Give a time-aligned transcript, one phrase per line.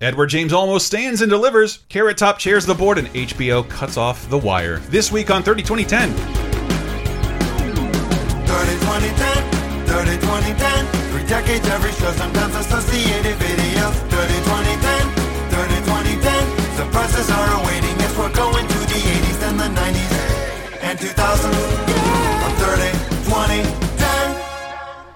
[0.00, 1.80] Edward James Olmos stands and delivers.
[1.88, 4.78] Carrot Top chairs the board and HBO cuts off the wire.
[4.94, 6.12] This week on 30 2010.
[6.12, 6.22] 30
[8.78, 10.86] 2010, 30 2010.
[11.10, 13.94] Three decades, every show, sometimes associated videos.
[14.06, 15.10] 30 2010,
[15.50, 16.46] 30 2010.
[16.76, 21.87] Surprises are awaiting if we're going to the 80s, then the 90s, and 2000s.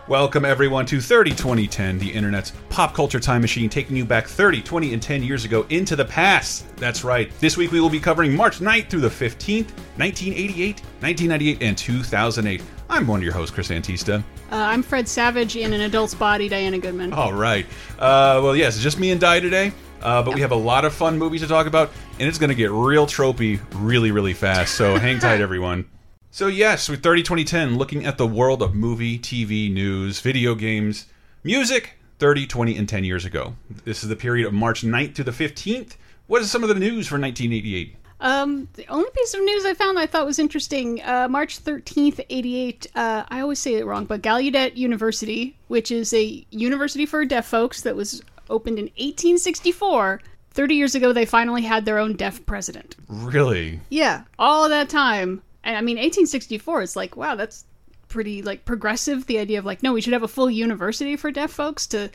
[0.09, 4.61] Welcome everyone to 30 2010, the internet's pop culture time machine, taking you back 30,
[4.61, 6.77] 20, and 10 years ago into the past.
[6.77, 7.31] That's right.
[7.39, 12.63] This week we will be covering March 9th through the 15th, 1988, 1998, and 2008.
[12.91, 14.19] I'm one of your hosts, Chris Antista.
[14.51, 17.13] Uh, I'm Fred Savage in an adult's body, Diana Goodman.
[17.13, 17.65] All right.
[17.97, 19.71] Uh, well, yes, it's just me and Di today.
[20.03, 22.51] Uh, but we have a lot of fun movies to talk about, and it's going
[22.51, 24.75] to get real tropey really, really fast.
[24.75, 25.89] So hang tight, everyone.
[26.35, 31.05] So, yes, with 30 2010, looking at the world of movie, TV, news, video games,
[31.45, 33.55] music 30, 20, and 10 years ago.
[33.85, 35.97] This is the period of March 9th to the 15th.
[36.29, 37.97] What is some of the news for 1988?
[38.21, 42.25] Um, the only piece of news I found I thought was interesting, uh, March 13th,
[42.31, 47.27] 88, uh, I always say it wrong, but Gallaudet University, which is a university for
[47.27, 50.23] deaf folks that was opened in 1864.
[50.53, 52.97] 30 years ago, they finally had their own deaf president.
[53.07, 53.81] Really?
[53.91, 55.43] Yeah, all that time.
[55.65, 57.65] And I mean, 1864, it's like, wow, that's
[58.09, 59.27] pretty, like, progressive.
[59.27, 62.11] The idea of, like, no, we should have a full university for deaf folks to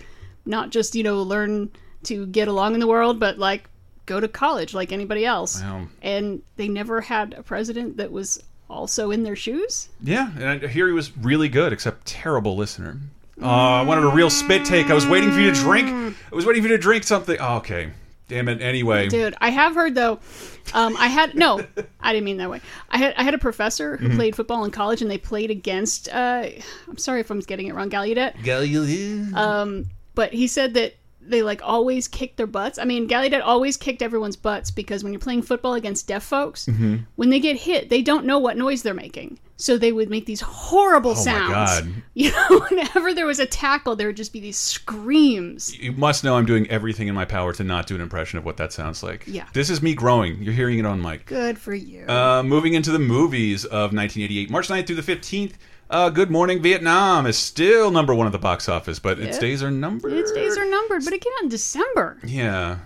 [0.46, 1.72] not just, you know, learn
[2.04, 3.70] to get along in the world, but, like,
[4.06, 5.62] go to college like anybody else.
[5.62, 5.88] Wow.
[6.02, 9.90] And they never had a president that was also in their shoes.
[10.02, 13.00] Yeah, and I hear he was really good, except terrible listener.
[13.42, 14.90] Oh, I wanted a real spit take.
[14.90, 15.88] I was waiting for you to drink.
[15.88, 17.38] I was waiting for you to drink something.
[17.40, 17.92] Oh, okay.
[18.28, 18.62] Damn it.
[18.62, 19.08] Anyway.
[19.08, 20.20] Dude, I have heard though.
[20.74, 21.62] Um, I had no,
[22.02, 22.60] I didn't mean that way.
[22.90, 24.18] I had I had a professor who Mm-hmm.
[24.18, 26.10] played football in college, and they played against.
[26.10, 26.48] Uh,
[26.90, 28.36] I'm sorry if I'm getting it wrong, Gallaudet.
[28.38, 32.78] gallaudet Um, but he said that they like always kicked their butts.
[32.80, 36.66] I mean, Gallaudet always kicked everyone's butts because when you're playing football against deaf folks,
[36.66, 36.98] Mm-hmm.
[37.16, 39.40] when they get hit, they don't know what noise they're making.
[39.60, 41.52] So they would make these horrible Oh my sounds.
[41.82, 41.94] God.
[42.18, 45.78] You know, whenever there was a tackle, there would just be these screams.
[45.78, 48.46] You must know I'm doing everything in my power to not do an impression of
[48.46, 49.24] what that sounds like.
[49.28, 49.46] Yeah.
[49.54, 50.42] This is me growing.
[50.42, 51.26] You're hearing it on mic.
[51.28, 52.06] Good for you.
[52.08, 55.54] Uh, moving into the movies of 1988, March 9th through the 15th.
[55.90, 59.62] Uh, Good Morning Vietnam is still number one at the box office, but its days
[59.64, 60.12] are numbered.
[60.14, 62.18] its days are numbered, but it came out in December.
[62.26, 62.80] Yeah,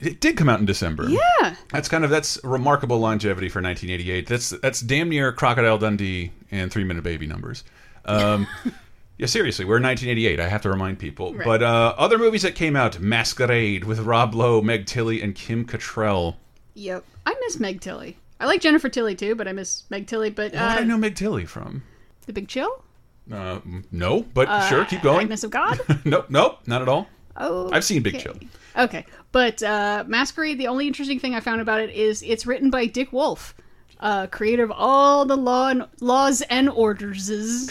[0.00, 1.08] it did come out in December.
[1.08, 1.56] Yeah.
[1.72, 4.26] That's kind of that's remarkable longevity for 1988.
[4.26, 7.64] That's that's damn near Crocodile Dundee and Three Men and a Baby numbers.
[8.04, 8.46] Um,
[9.18, 10.40] yeah, seriously, we're in 1988.
[10.40, 11.34] I have to remind people.
[11.34, 11.44] Right.
[11.44, 15.66] But uh, other movies that came out: Masquerade with Rob Lowe, Meg Tilly, and Kim
[15.66, 16.36] Cattrall.
[16.74, 17.04] Yep.
[17.26, 18.16] I miss Meg Tilly.
[18.40, 20.30] I like Jennifer Tilly too, but I miss Meg Tilly.
[20.30, 21.82] But Where would uh, I know Meg Tilly from?
[22.26, 22.84] The Big Chill?
[23.32, 23.60] Uh,
[23.90, 25.22] no, but sure, keep going.
[25.22, 25.78] Agnes of God?
[26.04, 27.08] nope, nope, not at all.
[27.38, 27.70] Oh.
[27.72, 28.24] I've seen Big okay.
[28.24, 28.34] Chill.
[28.76, 29.06] Okay.
[29.32, 32.86] But uh, Masquerade, the only interesting thing I found about it is it's written by
[32.86, 33.54] Dick Wolf,
[34.00, 37.70] uh, creator of all the law and, laws and orders.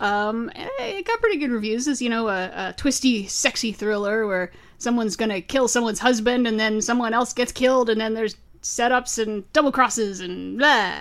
[0.00, 1.88] Um, eh, it got pretty good reviews.
[1.88, 6.58] As you know, a, a twisty, sexy thriller where someone's gonna kill someone's husband and
[6.58, 11.00] then someone else gets killed, and then there's setups and double crosses and blah.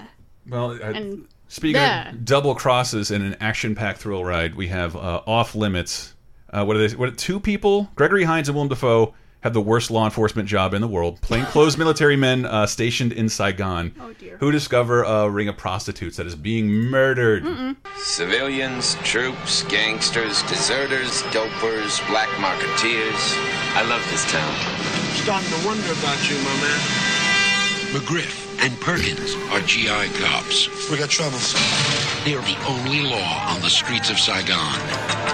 [0.49, 2.09] Well, uh, And speaking yeah.
[2.09, 6.13] of double crosses in an action-packed thrill ride, we have uh, Off Limits.
[6.51, 6.95] Uh, what are they?
[6.95, 7.89] What two people?
[7.95, 11.21] Gregory Hines and Willem Dafoe have the worst law enforcement job in the world.
[11.21, 14.37] Plainclothes military men uh, stationed in Saigon, Oh, dear.
[14.37, 17.45] who discover a ring of prostitutes that is being murdered.
[17.97, 23.35] Civilians, troops, gangsters, deserters, dopers, black marketeers.
[23.75, 24.53] I love this town.
[25.21, 26.79] Starting to wonder about you, my man.
[27.93, 30.89] McGriff and Perkins are GI cops.
[30.89, 31.53] We got troubles.
[32.25, 35.26] They're the only law on the streets of Saigon.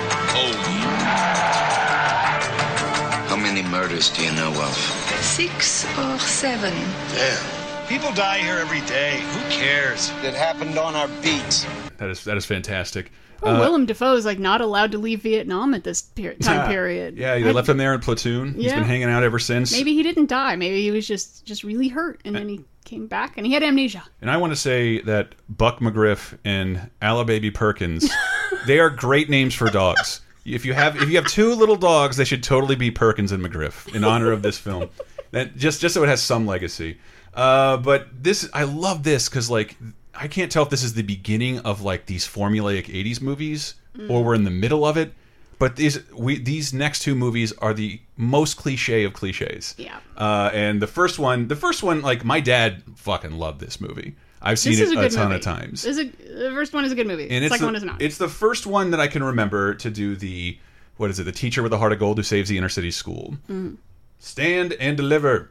[3.27, 4.73] How many murders do you know of?
[5.21, 6.73] Six or seven.
[7.13, 7.87] Damn.
[7.87, 9.19] People die here every day.
[9.21, 10.09] Who cares?
[10.23, 11.67] It happened on our beat.
[11.97, 13.11] That is that is fantastic.
[13.37, 17.17] Poor Willem Dafoe is like not allowed to leave Vietnam at this per- time period.
[17.17, 18.53] Yeah, they I- left him there in platoon.
[18.55, 19.71] He's been hanging out ever since.
[19.71, 20.55] Maybe he didn't die.
[20.55, 23.61] Maybe he was just just really hurt, and then he came back, and he had
[23.63, 24.03] amnesia.
[24.21, 28.09] And I want to say that Buck McGriff and Albaby Perkins,
[28.65, 30.21] they are great names for dogs.
[30.45, 33.43] If you have if you have two little dogs, they should totally be Perkins and
[33.43, 34.89] McGriff in honor of this film.
[35.31, 36.97] That just just so it has some legacy.
[37.33, 39.77] Uh, but this I love this because like
[40.13, 43.75] I can't tell if this is the beginning of like these formulaic '80s movies
[44.09, 45.13] or we're in the middle of it.
[45.59, 49.75] But these we these next two movies are the most cliche of cliches.
[49.77, 49.99] Yeah.
[50.17, 54.15] Uh, and the first one, the first one, like my dad fucking loved this movie.
[54.43, 55.35] I've seen This it a a, ton movie.
[55.35, 55.83] of times.
[55.83, 57.23] This is a, the first one is a good movie.
[57.29, 58.01] and the it's second the, one is not.
[58.01, 60.57] It's the first one that I can remember to do the
[60.97, 61.23] what is it?
[61.23, 63.35] The teacher with the heart of gold who saves the inner city school.
[63.49, 63.77] Mm.
[64.19, 65.49] Stand and deliver.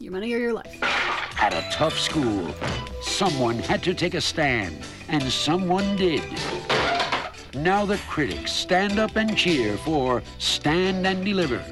[0.00, 0.78] Your money or your life.
[1.40, 2.54] At a tough school,
[3.00, 4.76] someone had to take a stand,
[5.08, 6.22] and someone did.
[7.54, 11.62] Now the critics stand up and cheer for Stand and Deliver.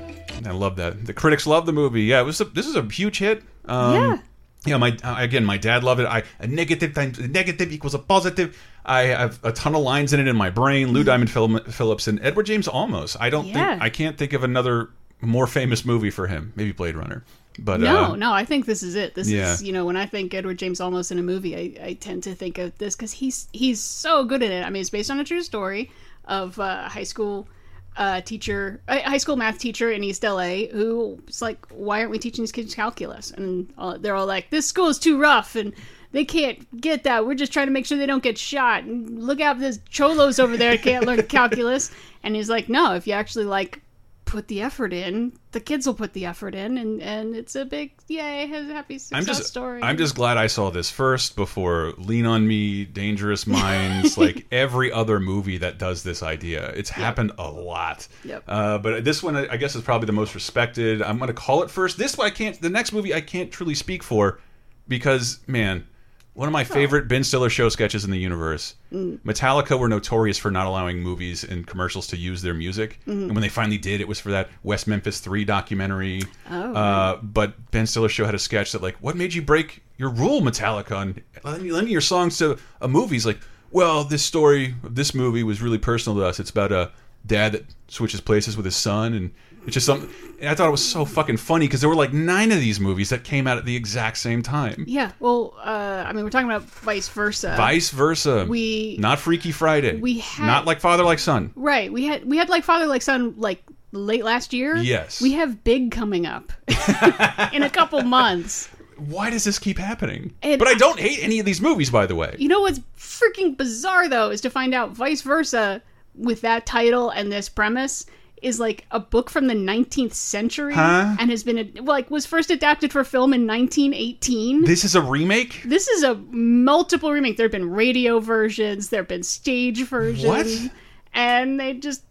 [0.44, 1.04] I love that.
[1.06, 2.02] The critics love the movie.
[2.02, 2.40] Yeah, it was.
[2.40, 3.42] A, this is a huge hit.
[3.66, 4.18] Um, Yeah.
[4.66, 6.06] Yeah, my uh, again, my dad loved it.
[6.06, 8.56] I a negative times a negative equals a positive.
[8.84, 10.88] I have a ton of lines in it in my brain.
[10.92, 13.16] Lou Diamond Phil- Phillips and Edward James Olmos.
[13.18, 13.56] I don't Mm-hmm.
[13.56, 13.70] Yeah.
[13.70, 14.90] think I can't think of another
[15.22, 16.52] more famous movie for him.
[16.56, 17.24] Maybe Blade Runner,
[17.58, 19.14] but No, uh, no, I think this is it.
[19.14, 19.52] This Yeah.
[19.52, 22.22] is, you know, when I think Edward James Olmos in a movie, I, I tend
[22.24, 24.62] to think of this because he's he's so good in it.
[24.64, 25.90] I mean, it's based on a true story
[26.26, 27.48] of a high school
[27.96, 32.18] uh, teacher, a high school math teacher in East LA who's like, why aren't we
[32.18, 33.30] teaching these kids calculus?
[33.30, 35.74] And uh, they're all like, this school is too rough and
[36.12, 37.26] they can't get that.
[37.26, 38.84] We're just trying to make sure they don't get shot.
[38.84, 41.90] And look out, there's cholos over there can't learn calculus.
[42.22, 43.82] And he's like, no, if you actually like
[44.30, 47.64] put the effort in, the kids will put the effort in, and and it's a
[47.64, 49.82] big yay, happy success I'm just story.
[49.82, 54.92] I'm just glad I saw this first before Lean on Me, Dangerous Minds, like every
[54.92, 56.68] other movie that does this idea.
[56.76, 58.06] It's happened a lot.
[58.24, 58.44] Yep.
[58.46, 61.02] Uh, but this one, I guess, is probably the most respected.
[61.02, 61.98] I'm going to call it first.
[61.98, 62.60] This one, I can't.
[62.60, 64.38] The next movie, I can't truly speak for
[64.86, 65.88] because, man,
[66.34, 68.76] one of my favorite Ben Stiller show sketches in the universe.
[68.92, 69.18] Mm.
[69.20, 73.24] Metallica were notorious for not allowing movies and commercials to use their music, mm-hmm.
[73.24, 76.22] and when they finally did, it was for that West Memphis Three documentary.
[76.48, 79.82] Oh, uh, but Ben Stiller show had a sketch that like, what made you break
[79.98, 83.16] your rule, Metallica, and lending lending your songs to uh, a movie?
[83.16, 83.40] He's like,
[83.70, 86.40] well, this story this movie was really personal to us.
[86.40, 86.92] It's about a
[87.26, 89.32] dad that switches places with his son, and
[89.66, 90.08] it's just something.
[90.46, 93.10] I thought it was so fucking funny because there were like nine of these movies
[93.10, 94.84] that came out at the exact same time.
[94.88, 97.54] yeah, well, uh, I mean, we're talking about vice versa.
[97.56, 98.46] Vice versa.
[98.48, 99.98] We- not Freaky Friday.
[100.00, 101.52] we had- not like Father like Son.
[101.56, 101.92] right?
[101.92, 103.62] We had we had like father like son like
[103.92, 104.76] late last year.
[104.76, 105.20] Yes.
[105.20, 106.52] we have big coming up
[107.52, 108.68] in a couple months.
[108.96, 110.34] Why does this keep happening?
[110.42, 112.34] And but I don't hate any of these movies, by the way.
[112.38, 115.82] You know what's freaking bizarre though is to find out vice versa
[116.14, 118.04] with that title and this premise
[118.42, 121.16] is like a book from the 19th century Huh?
[121.18, 124.64] and has been like was first adapted for film in 1918.
[124.64, 125.62] This is a remake.
[125.64, 127.36] This is a multiple remake.
[127.36, 130.72] There have been radio versions, there have been stage versions, What?
[131.12, 132.02] and they just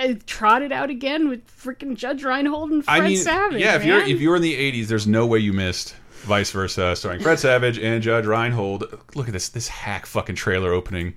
[0.00, 3.60] uh, trot it out again with freaking Judge Reinhold and Fred I mean, Savage.
[3.60, 3.76] yeah.
[3.76, 6.94] If you're if you were in the '80s, there's no way you missed Vice Versa,
[6.94, 8.84] starring Fred Savage and Judge Reinhold.
[9.14, 11.14] Look at this this hack fucking trailer opening.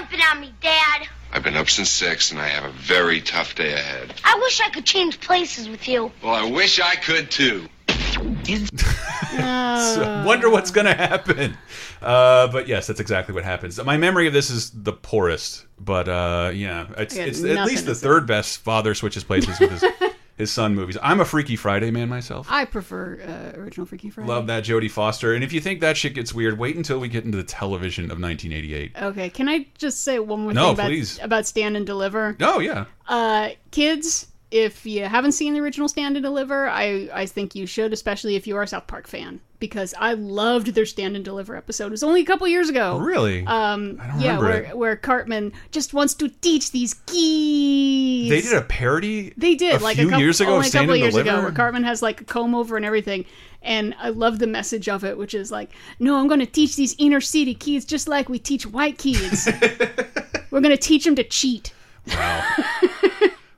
[0.00, 1.08] Stop dumping on me, Dad.
[1.30, 4.14] I've been up since six, and I have a very tough day ahead.
[4.24, 6.10] I wish I could change places with you.
[6.22, 7.68] Well, I wish I could too.
[9.30, 11.56] So, wonder what's gonna happen.
[12.02, 13.82] Uh, but yes, that's exactly what happens.
[13.82, 17.86] My memory of this is the poorest, but uh, yeah, it's, I it's at least
[17.86, 19.84] the third best father switches places with his
[20.40, 20.96] his son movies.
[21.02, 22.46] I'm a Freaky Friday man myself.
[22.50, 23.20] I prefer
[23.54, 24.28] uh, original Freaky Friday.
[24.28, 25.34] Love that Jodie Foster.
[25.34, 28.04] And if you think that shit gets weird, wait until we get into the television
[28.06, 28.92] of 1988.
[29.00, 31.18] Okay, can I just say one more No, thing about, please.
[31.22, 32.36] about Stand and Deliver?
[32.40, 37.26] Oh yeah, Uh, kids, if you haven't seen the original Stand and Deliver, I, I
[37.26, 40.86] think you should, especially if you are a South Park fan, because I loved their
[40.86, 41.86] Stand and Deliver episode.
[41.86, 42.98] It was only a couple years ago.
[42.98, 43.46] really?
[43.46, 44.76] Um, I don't yeah, remember where, it.
[44.76, 48.30] where Cartman just wants to teach these geese.
[48.30, 49.32] They did a parody.
[49.36, 50.54] They did a like few a couple, years ago.
[50.54, 51.30] only a couple years Deliver?
[51.30, 53.26] ago, where Cartman has like a comb over and everything.
[53.62, 56.76] And I love the message of it, which is like, no, I'm going to teach
[56.76, 59.48] these inner city kids just like we teach white kids.
[60.50, 61.74] We're going to teach them to cheat.
[62.08, 62.56] Wow.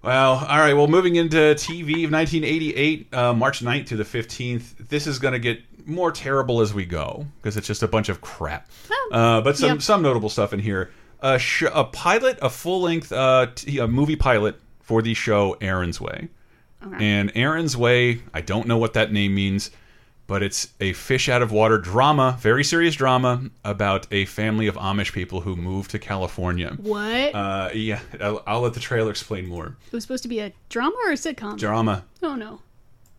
[0.02, 0.74] Well, all right.
[0.74, 4.88] Well, moving into TV of 1988, uh, March 9th to the 15th.
[4.88, 8.08] This is going to get more terrible as we go because it's just a bunch
[8.08, 8.68] of crap.
[9.10, 9.82] Uh, but some Yep.
[9.82, 10.90] some notable stuff in here.
[11.20, 15.56] A, sh a pilot, a full length uh, t a movie pilot for the show
[15.60, 16.28] Aaron's Way.
[16.98, 19.70] And Aaron's Way, I don't know what that name means,
[20.26, 24.74] but it's a fish out of water drama, very serious drama about a family of
[24.74, 26.70] Amish people who move to California.
[26.80, 27.34] What?
[27.36, 29.76] Uh, yeah, I'll, I'll let the trailer explain more.
[29.86, 31.56] it was supposed to be a drama or a sitcom?
[31.56, 32.04] Drama.
[32.22, 32.60] oh no.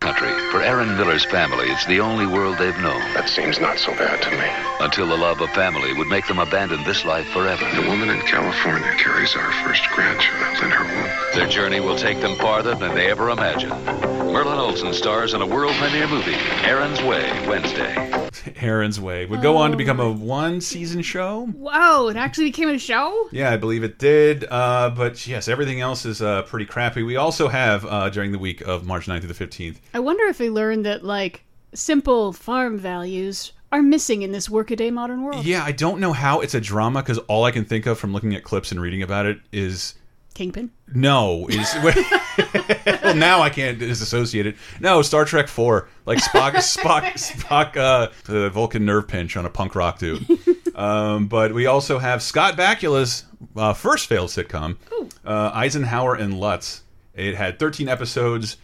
[0.04, 0.34] Country.
[0.52, 3.00] For Aaron Miller's family, it's the only world they've known.
[3.14, 4.50] That seems not so bad to me.
[4.82, 7.64] Until the love of family would make them abandon this life forever.
[7.74, 11.10] The woman in California carries our first grandchild in her womb.
[11.36, 13.86] Their journey will take them farther than they ever imagined.
[13.86, 18.23] Merlin Olsen stars in a world premiere movie, Aaron's Way, Wednesday.
[18.58, 21.50] Aaron's Way would go on to become a one season show.
[21.54, 23.30] Wow, it actually became a show?
[23.32, 24.46] Yeah, I believe it did.
[24.50, 27.04] Uh, but yes, everything else is uh, pretty crappy.
[27.04, 29.78] We also have uh, during the week of March 9th to the 15th.
[29.94, 34.92] I wonder if they learned that, like, simple farm values are missing in this workaday
[34.92, 35.44] modern world.
[35.44, 38.14] Yeah, I don't know how it's a drama because all I can think of from
[38.14, 39.96] looking at clips and reading about it is
[40.34, 40.72] Kingpin.
[40.94, 44.56] No, is well now I can't disassociate it.
[44.80, 49.50] No, Star Trek Four, like Spock, Spock, Spock, uh, the Vulcan nerve pinch on a
[49.50, 50.26] punk rock dude.
[50.76, 53.26] Um, but we also have Scott Bakula's
[53.56, 54.78] uh, first failed sitcom,
[55.24, 56.82] uh, Eisenhower and Lutz.
[57.14, 58.58] It had 13 episodes.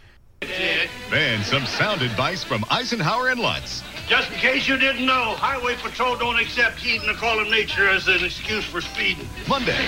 [1.08, 3.84] Then some sound advice from Eisenhower and Lutz.
[4.10, 7.88] Just in case you didn't know, Highway Patrol don't accept heat and call of nature
[7.88, 9.28] as an excuse for speeding.
[9.46, 9.78] Monday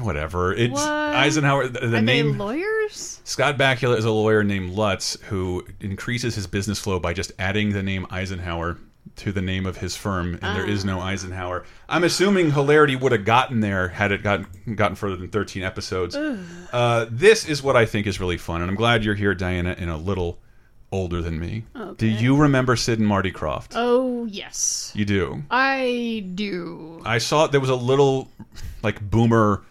[0.00, 0.52] Whatever.
[0.52, 0.88] It's What?
[0.90, 1.68] Eisenhower.
[1.68, 3.20] The, the Are name they lawyers?
[3.22, 7.70] Scott Bakula is a lawyer named Lutz who increases his business flow by just adding
[7.70, 8.76] the name Eisenhower
[9.16, 11.64] to the name of his firm, and there is no Eisenhower.
[11.88, 16.16] I'm assuming hilarity would have gotten there had it gotten gotten further than 13 episodes.
[16.16, 19.76] Uh, this is what I think is really fun, and I'm glad you're here, Diana,
[19.78, 20.40] in a little
[20.92, 21.64] older than me.
[21.96, 23.72] Do you remember Sid and Marty Krofft?
[23.74, 25.42] Oh yes, You do.
[25.50, 27.00] I do.
[27.04, 28.28] I saw there was a little
[28.82, 29.62] like boomer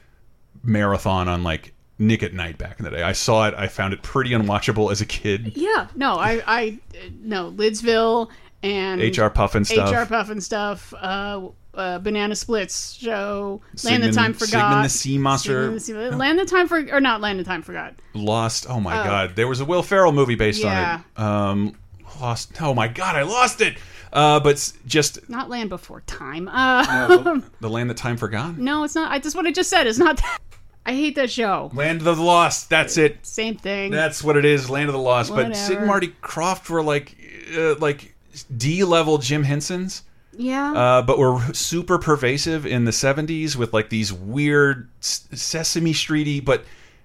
[0.64, 3.04] marathon on like Nick at Night back in the day.
[3.04, 3.54] I saw it.
[3.56, 5.54] I found it pretty unwatchable as a kid.
[5.58, 6.80] Yeah, no, I, I,
[7.22, 8.30] no, Lidsville
[8.64, 9.92] and HR Pufnstuf.
[9.92, 15.18] HR Pufnstuf, uh, uh, Banana Splits show, Land Sigmund- the Time Forgot, Sigmund the Sea
[15.18, 15.72] Monster.
[15.72, 17.96] The Sea- Land the Time for or not Land of the Time Forgot.
[18.14, 18.66] Lost.
[18.70, 19.04] Oh my Oh.
[19.04, 21.02] god, there was a Will Ferrell movie based Yeah.
[21.18, 21.28] on it.
[21.28, 21.76] Um,
[22.20, 22.62] Lost.
[22.62, 23.78] Oh my god, I lost it.
[24.12, 26.48] Uh, but just Not Land Before Time.
[26.48, 28.58] Uh, the land that time forgot.
[28.58, 29.12] no, it's not.
[29.12, 30.18] I just what I just said is not.
[30.18, 30.40] That.
[30.86, 31.70] I hate that show.
[31.76, 32.70] Land of the Lost.
[32.72, 33.24] That's it.
[33.24, 33.92] Same thing.
[33.92, 34.70] That's what it is.
[34.72, 35.30] Land of the Lost.
[35.30, 37.16] But Sid and Marty Krofft were like,
[37.56, 38.16] uh, like
[38.58, 40.02] D level Jim Hensons.
[40.42, 40.72] Yeah.
[40.72, 46.64] uh, but were super pervasive in the 70s with like these weird Sesame Streety, but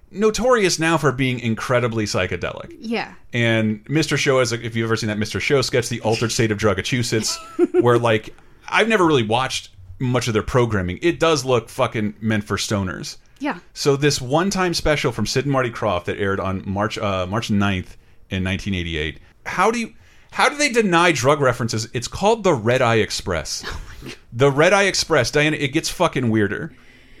[0.09, 2.75] notorious now for being incredibly psychedelic.
[2.79, 3.13] yeah.
[3.33, 4.17] And Mr.
[4.17, 5.41] Show is, if you've ever seen that Mr.
[5.41, 7.37] Show sketch, The Altered State of Drugachusetts,
[7.81, 8.33] where like,
[8.69, 10.99] I've never really watched much of their programming.
[11.01, 13.17] It does look fucking meant for stoners.
[13.39, 13.59] Yeah.
[13.73, 17.49] So this one-time special from Sid and Marty Krofft that aired on March uh, March
[17.49, 17.97] 9th
[18.29, 19.19] in 1988.
[19.45, 19.93] How do you
[20.35, 21.87] how do they deny drug references?
[21.93, 23.63] It's called the Red Eye Express.
[24.33, 25.55] the Red Eye Express, Diana.
[25.55, 26.73] It gets fucking weirder.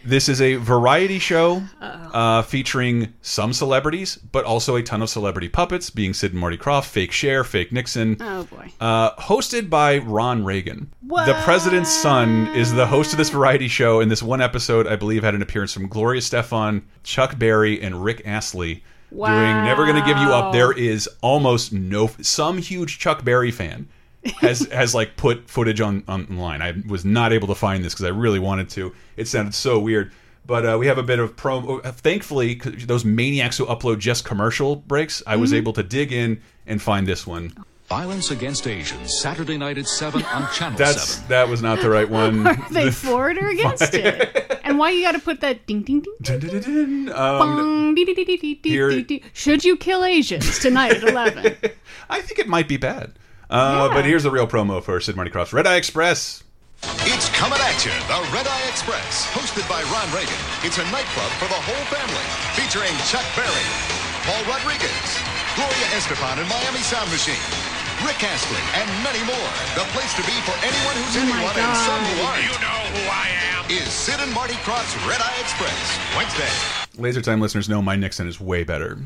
[0.03, 5.47] This is a variety show uh, featuring some celebrities, but also a ton of celebrity
[5.47, 8.17] puppets, being Sid and Marty Krofft, fake Cher, fake Nixon.
[8.19, 8.69] Oh boy.
[8.81, 10.91] Uh, hosted by Ron Reagan.
[11.01, 14.01] The president's son is the host of this variety show.
[14.01, 18.03] In this one episode, I believe, had an appearance from Gloria Estefan, Chuck Berry, and
[18.03, 18.83] Rick Astley.
[19.11, 20.51] Doing Never Gonna Give You Up.
[20.53, 22.07] There is almost no.
[22.21, 23.87] Some huge Chuck Berry fan
[24.39, 26.61] has has like put footage on online.
[26.61, 28.93] I was not able to find this because I really wanted to.
[29.17, 30.11] It sounded so weird.
[30.47, 31.83] But uh, we have a bit of promo.
[31.95, 35.55] Thankfully, those maniacs who upload just commercial breaks, I was Mhm.
[35.57, 37.53] able to dig in and find this one.
[37.87, 41.29] Violence Against Asians, Saturday night at 7 on Channel That's 7.
[41.29, 42.47] that was not the right one.
[42.47, 44.59] Are they for it or against it?
[44.63, 47.09] And why you got to put that ding ding ding?
[47.09, 49.23] Um, Bong, dee, dee, dee, dee, dee, dee, here- dee, dee.
[49.33, 51.55] Should you kill Asians tonight at eleven?
[52.09, 53.13] I think it might be bad.
[53.51, 56.43] Uh, But here's the real promo for Sid Marty Krofft's Red Eye Express.
[57.05, 60.37] It's coming at you, the Red Eye Express, hosted by Ron Reagan.
[60.65, 62.25] It's a nightclub for the whole family,
[62.57, 63.65] featuring Chuck Berry,
[64.25, 65.09] Paul Rodriguez,
[65.55, 67.39] Gloria Estefan and Miami Sound Machine,
[68.03, 69.51] Rick Astley, and many more.
[69.79, 72.43] The place to be for anyone who's Oh anyone and some who aren't.
[72.43, 73.71] You know who I am.
[73.71, 77.01] Is Sid and Marty Krofft's Red Eye Express, Wednesday.
[77.01, 78.97] Laser Time listeners know my Nixon is way better.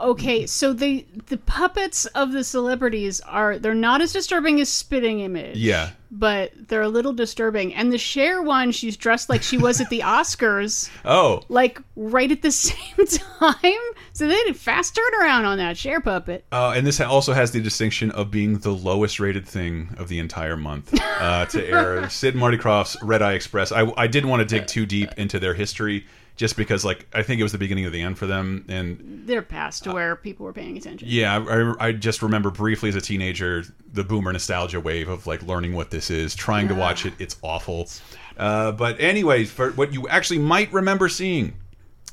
[0.00, 5.20] Okay, so the the puppets of the celebrities are they're not as disturbing as Spitting
[5.20, 5.56] Image.
[5.56, 5.90] Yeah.
[6.10, 7.74] But they're a little disturbing.
[7.74, 12.30] And the Cher one, she's dressed like she was at the Oscars, Oh, like right
[12.30, 13.80] at the same time.
[14.12, 16.44] So they did a fast turnaround on that Cher puppet.
[16.52, 20.18] uh, and this also has the distinction of being the lowest rated thing of the
[20.20, 22.08] entire month uh, to air.
[22.10, 23.72] Sid and Marty Krofft's Red Eye Express.
[23.72, 27.22] I, I didn't want to dig too deep into their history, just because like I
[27.22, 30.16] think it was the beginning of the end for them, and They're past to where
[30.16, 31.06] people were paying attention.
[31.10, 31.38] Yeah,
[31.78, 33.62] I, I just remember briefly as a teenager
[33.92, 37.14] the boomer nostalgia wave of like learning what this is, trying to watch it.
[37.18, 37.88] It's awful.
[38.36, 41.54] Uh, but anyways, for what you actually might remember seeing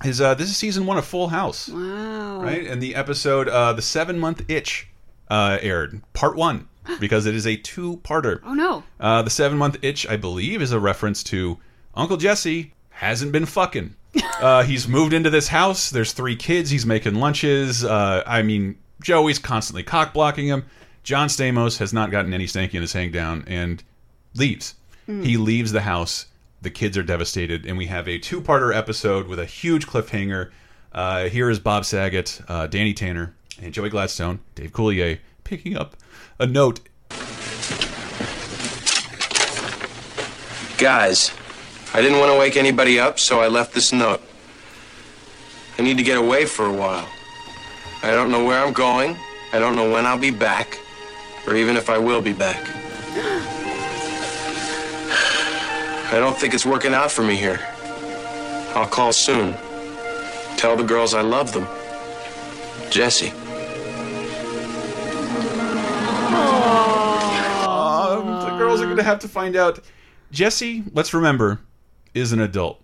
[0.06, 2.42] is uh, this is season one of Full House, Wow.
[2.44, 2.66] right?
[2.66, 4.88] And the episode, uh, the seven month itch,
[5.30, 6.68] uh, aired part one
[7.00, 8.40] because it is a two parter.
[8.46, 8.84] Oh no.
[9.00, 11.58] Uh, the seven month itch, I believe, is a reference to
[11.96, 13.96] Uncle Jesse hasn't been fucking.
[14.40, 15.90] Uh, he's moved into this house.
[15.90, 16.70] There's three kids.
[16.70, 17.84] He's making lunches.
[17.84, 20.66] Uh, I mean, Joey's constantly cock blocking him.
[21.04, 23.84] John Stamos has not gotten any stanky in his hang down and
[24.36, 24.76] leaves.
[25.08, 25.26] Mm.
[25.26, 26.28] He leaves the house.
[26.62, 30.52] The kids are devastated, and we have a two parter episode with a huge cliffhanger.
[30.92, 35.96] Uh, here is Bob Saget, uh, Danny Tanner, and Joey Gladstone, Dave Coulier, picking up
[36.38, 36.82] a note
[40.82, 41.32] Guys,
[41.94, 44.22] I didn't want to wake anybody up, so I left this note.
[45.78, 47.08] I need to get away for a while.
[48.02, 49.18] I don't know where I'm going.
[49.52, 50.80] I don't know when I'll be back,
[51.46, 52.66] or even if I will be back.
[56.14, 57.60] I don't think it's working out for me here.
[58.74, 59.54] I'll call soon.
[60.58, 61.68] Tell the girls I love them.
[62.90, 63.32] Jesse.
[67.66, 69.80] Um, the girls are going to have to find out.
[70.32, 71.60] Jesse, let's remember,
[72.14, 72.82] is an adult.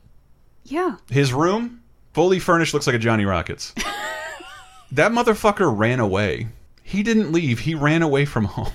[0.63, 0.97] Yeah.
[1.09, 1.81] His room,
[2.13, 3.73] fully furnished, looks like a Johnny Rockets.
[4.91, 6.47] that motherfucker ran away.
[6.83, 7.59] He didn't leave.
[7.59, 8.71] He ran away from home.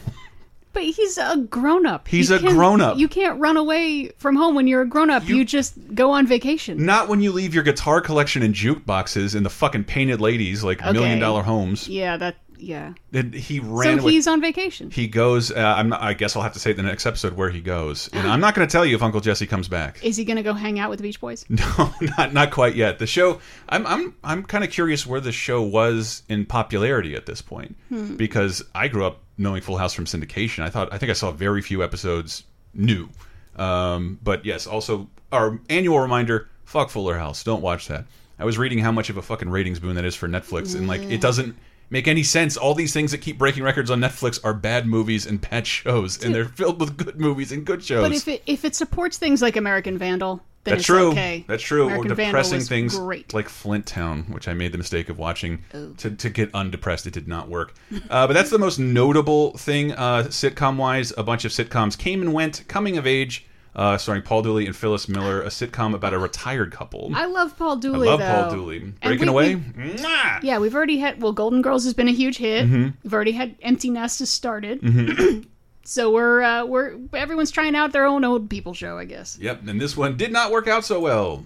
[0.75, 2.09] But he's a grown up.
[2.09, 2.97] He's a grown-up.
[2.97, 5.29] You can't run away from home when you're a grown up.
[5.29, 6.87] You, just go on vacation.
[6.87, 10.81] Not when you leave your guitar collection in jukeboxes in the fucking painted ladies like
[10.81, 10.93] Okay.
[10.93, 11.89] million dollar homes.
[11.89, 12.37] Yeah, that.
[12.63, 12.95] Yeah.
[13.13, 14.13] And he ran So away.
[14.13, 14.91] he's on vacation.
[14.91, 15.51] He goes.
[15.51, 18.27] Uh, I'm I guess I'll have to say the next episode where he goes, and
[18.29, 20.03] I'm not going to tell you if Uncle Jesse comes back.
[20.05, 21.45] Is he going to go hang out with the Beach Boys?
[21.51, 22.99] No, not not quite yet.
[23.01, 23.41] The show.
[23.69, 27.77] I'm I'm I'm kind of curious where the show was in popularity at this point
[27.89, 28.15] Hmm.
[28.17, 30.63] because I grew up knowing Full House from syndication.
[30.63, 33.09] I thought I think I saw very few episodes new.
[33.57, 37.43] Um, but yes, also our annual reminder: fuck Fuller House.
[37.45, 38.05] Don't watch that.
[38.39, 40.89] I was reading how much of a fucking ratings boon that is for Netflix, and
[40.89, 41.55] like it doesn't
[41.93, 42.57] make any sense.
[42.57, 46.25] All these things that keep breaking records on Netflix are bad movies and bad shows,
[46.25, 48.03] and they're filled with good movies and good shows.
[48.03, 51.11] But if it if it supports things like American Vandal, then That's it's true.
[51.11, 51.45] okay.
[51.47, 51.87] That's true.
[51.87, 53.35] American or depressing things Great.
[53.35, 55.65] like Flint Town, which I made the mistake of watching
[55.99, 57.07] to, to get undepressed.
[57.07, 57.75] It did not work.
[58.11, 61.13] uh, but that's the most notable thing uh, sitcom wise.
[61.19, 62.67] A bunch of sitcoms came and went.
[62.69, 63.45] Coming of Age,
[63.75, 67.11] uh, starring Paul Dooley and Phyllis Miller, a sitcom about a retired couple.
[67.15, 68.09] I love Paul Dooley.
[68.09, 68.19] I Dooley.
[68.19, 68.43] love though.
[68.43, 68.79] Paul Dooley.
[69.03, 69.55] Breaking we- Away.
[69.55, 69.95] we-
[70.43, 71.23] yeah, we've already had.
[71.23, 72.67] Well, Golden Girls has been a huge hit.
[72.69, 72.95] Mhm.
[73.03, 74.81] We've already had Empty Nest has started.
[74.83, 75.47] Mhm.
[75.85, 79.39] so we're uh, we're everyone's trying out their own old people show, I guess.
[79.41, 81.45] Yep, and this one did not work out so well.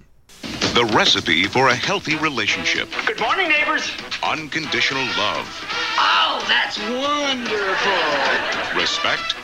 [0.75, 2.89] The recipe for a healthy relationship.
[3.07, 3.91] Good morning, neighbors.
[4.23, 5.65] Unconditional love,
[5.99, 8.79] Oh, that's wonderful.
[8.79, 9.37] respect,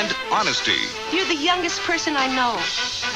[0.00, 0.72] and honesty.
[1.12, 2.54] You're the youngest person I know.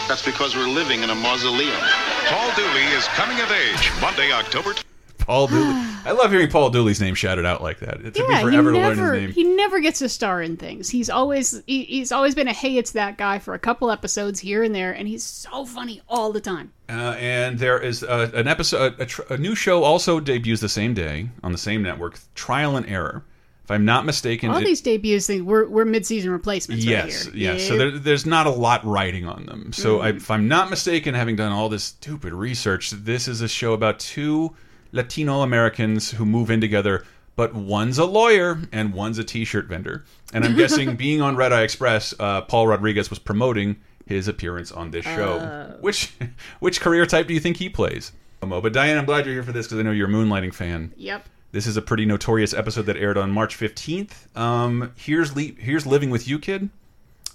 [0.07, 1.81] That's because we're living in a mausoleum.
[2.27, 4.75] Paul Dooley is coming of age Monday, October.
[5.17, 5.73] Paul Dooley.
[6.05, 8.03] I love hearing Paul Dooley's name shouted out like that.
[8.03, 9.33] It took me Yeah, he forever to learn never his name.
[9.33, 10.91] he never gets a star in things.
[10.91, 14.39] He's always he, he's always been a hey, it's that guy for a couple episodes
[14.39, 16.71] here and there, and he's so funny all the time.
[16.91, 20.69] Uh, and there is uh, an episode, a, tr a new show also debuts the
[20.69, 23.25] same day on the same network, Trial and Error.
[23.65, 26.85] If I'm not mistaken, all it- these debuts, we're we're mid season replacements.
[26.85, 27.53] yes, right here.
[27.55, 27.67] yes.
[27.67, 29.73] So there, there's not a lot writing on them.
[29.73, 33.49] So I, if I'm not mistaken, having done all this stupid research, this is a
[33.49, 34.55] show about two
[34.93, 37.05] Latino Americans who move in together,
[37.37, 40.05] but one's a lawyer and one's a T-shirt vendor.
[40.35, 44.73] And I'm guessing, being on Red Eye Express, uh, Paul Rodriguez was promoting his appearance
[44.73, 45.39] on this show.
[45.41, 45.79] Oh.
[45.81, 46.13] Which
[46.61, 48.13] which career type do you think he plays?
[48.41, 50.93] But Diane, I'm glad you're here for this because I know you're a Moonlighting fan.
[50.99, 51.31] Yep.
[51.55, 54.37] This is a pretty notorious episode that aired on March 15th.
[54.37, 56.69] Um, here's Le here's Living with You, Kid.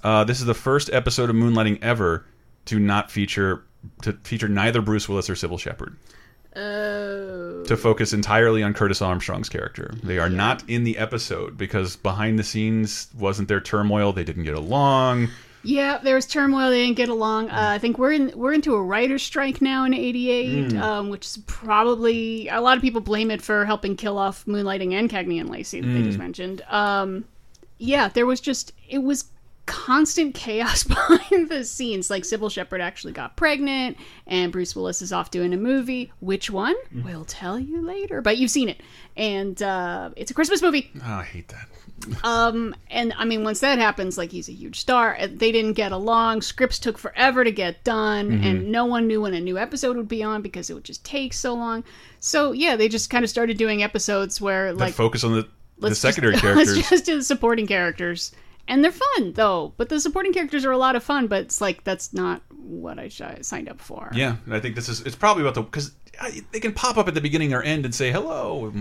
[0.03, 2.25] Uh, this is the first episode of Moonlighting ever
[2.65, 3.63] to not feature
[4.01, 5.95] to feature neither Bruce Willis or Cybill Shepherd.
[6.53, 7.63] Oh.
[7.63, 9.93] To focus entirely on Curtis Armstrong's character.
[10.03, 14.12] They are not in the episode because behind the scenes wasn't there turmoil.
[14.12, 15.29] They didn't get along.
[15.62, 16.69] Yeah, there was turmoil.
[16.69, 17.50] They didn't get along.
[17.50, 20.82] Uh, I think we're in we're into a writer's strike now in '88, Mm.
[20.82, 24.93] um, which is probably a lot of people blame it for helping kill off Moonlighting
[24.93, 26.22] and Cagney and Lacey that they just Mm.
[26.22, 26.62] mentioned.
[26.69, 27.26] Um,
[27.78, 29.26] yeah, there was just it was
[29.69, 32.10] constant chaos behind the scenes.
[32.10, 33.95] Like Cybill Shepherd actually got pregnant,
[34.27, 36.12] and Bruce Willis is off doing a movie.
[36.19, 36.75] Which one?
[37.03, 38.21] We'll tell you later.
[38.21, 38.82] But you've seen it,
[39.15, 40.91] and uh, it's a Christmas movie.
[41.05, 41.67] Oh, I hate that.
[42.23, 45.17] Um, and I mean, once that happens, like he's a huge star.
[45.19, 46.41] uh, They didn't get along.
[46.43, 48.45] Scripts took forever to get done, Mhm.
[48.45, 51.03] and no one knew when a new episode would be on because it would just
[51.03, 51.84] take so long.
[52.21, 55.47] So yeah, they just kind of started doing episodes where That like focus on the,
[55.79, 56.77] the secondary just, characters.
[56.77, 58.32] Let's just do the supporting characters,
[58.69, 59.73] and they're fun though.
[59.77, 61.27] But the supporting characters are a lot of fun.
[61.27, 64.10] But it's like that's not what I sh- signed up for.
[64.13, 65.91] Yeah, and I think this is it's probably about the because
[66.51, 68.71] they can pop up at the beginning or end and say hello.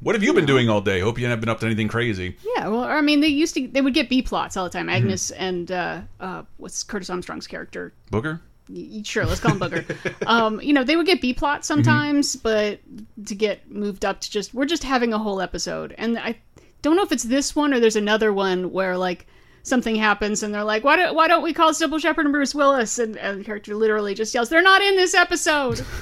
[0.00, 1.00] What have you been doing all day?
[1.00, 2.36] Hope you haven't been up to anything crazy.
[2.56, 4.86] Yeah, well, I mean, they used to they would get B plots all the time.
[4.86, 4.96] Mm-hmm.
[4.96, 7.92] Agnes and uh, uh, what's Curtis Armstrong's character?
[8.12, 8.40] Booger.
[8.68, 10.26] Y- Sure, let's call him Booger.
[10.26, 12.80] um, you know, they would get B plots sometimes, but
[13.26, 16.36] to get moved up to just we're just having a whole episode, and I
[16.82, 19.26] don't know if it's this one or there's another one where like
[19.68, 22.54] something happens and they're like, why don't why don't we call Cybill Shepherd and Bruce
[22.54, 22.98] Willis?
[22.98, 25.80] And, and the character literally just yells, they're not in this episode.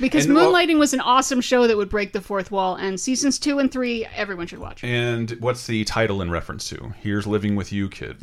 [0.00, 2.98] Because And, well- Moonlighting was an awesome show that would break the fourth wall, and
[2.98, 4.82] seasons two and three everyone should watch.
[4.82, 6.92] And what's the title in reference to?
[7.00, 8.16] Here's Living with You, Kid.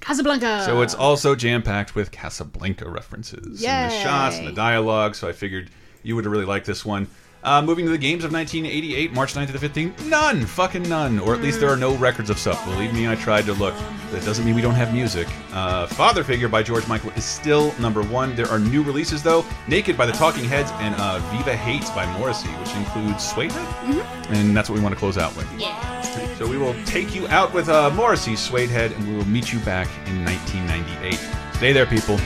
[0.00, 0.62] Casablanca.
[0.64, 5.14] So it's also jam packed with Casablanca references and the shots and the dialogue.
[5.14, 5.68] So I figured
[6.02, 7.06] you would really like this one.
[7.42, 11.18] Uh, moving to the games of 1988, March 9th to the 15th, none, fucking none,
[11.18, 12.62] or at least there are no records of stuff.
[12.66, 13.74] Believe me, I tried to look.
[14.10, 15.26] That doesn't mean we don't have music.
[15.52, 18.36] Uh, Father Figure by George Michael is still number one.
[18.36, 22.04] There are new releases though: Naked by the Talking Heads and uh, Viva Hates by
[22.18, 25.48] Morrissey, which includes Suedehead, and that's what we want to close out with.
[25.58, 26.00] Yeah.
[26.36, 29.60] So we will take you out with uh, Morrissey's Suedehead, and we will meet you
[29.60, 31.18] back in 1998.
[31.54, 32.18] Stay there, people.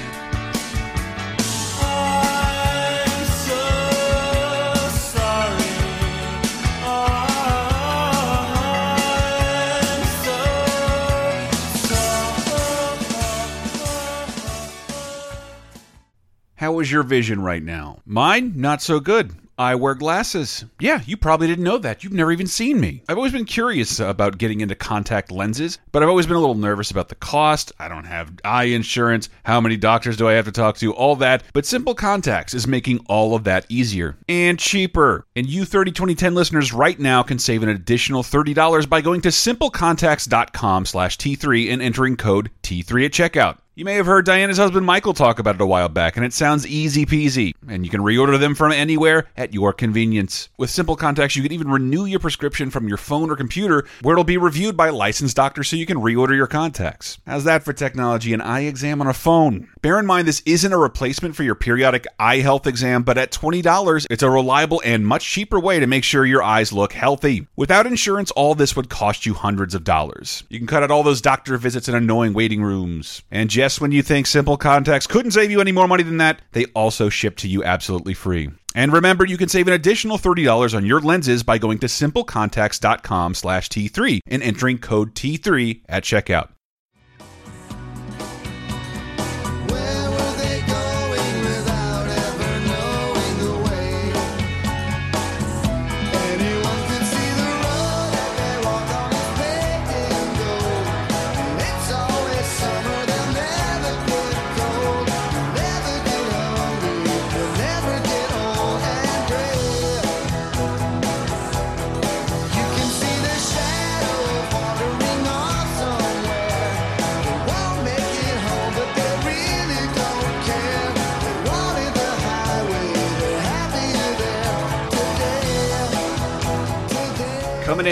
[16.80, 18.00] Is your vision right now?
[18.06, 19.34] Mine, not so good.
[19.56, 20.64] I wear glasses.
[20.80, 22.02] Yeah, you probably didn't know that.
[22.02, 23.04] You've never even seen me.
[23.08, 26.56] I've always been curious about getting into contact lenses, but I've always been a little
[26.56, 27.70] nervous about the cost.
[27.78, 29.28] I don't have eye insurance.
[29.44, 30.92] How many doctors do I have to talk to?
[30.92, 31.44] All that.
[31.52, 35.24] But Simple Contacts is making all of that easier and cheaper.
[35.36, 39.28] And you 30 2010 listeners right now can save an additional $30 by going to
[39.28, 43.58] simplecontacts.com slash T3 and entering code T3 at checkout.
[43.76, 46.32] You may have heard Diana's husband Michael talk about it a while back, and it
[46.32, 47.54] sounds easy peasy.
[47.68, 50.48] And you can reorder them from anywhere at your convenience.
[50.56, 54.12] With Simple Contacts, you can even renew your prescription from your phone or computer, where
[54.12, 57.18] it'll be reviewed by licensed doctors so you can reorder your contacts.
[57.26, 58.32] How's that for technology?
[58.32, 59.68] An eye exam on a phone.
[59.82, 63.32] Bear in mind, this isn't a replacement for your periodic eye health exam, but at
[63.32, 67.48] $20, it's a reliable and much cheaper way to make sure your eyes look healthy.
[67.56, 70.44] Without insurance, all this would cost you hundreds of dollars.
[70.48, 73.22] You can cut out all those doctor visits and annoying waiting rooms.
[73.32, 76.42] And just when you think Simple Contacts couldn't save you any more money than that,
[76.52, 78.50] they also ship to you absolutely free.
[78.74, 83.32] And remember, you can save an additional $30 on your lenses by going to simplecontacts.com
[83.32, 86.50] slash T3 and entering code T3 at checkout.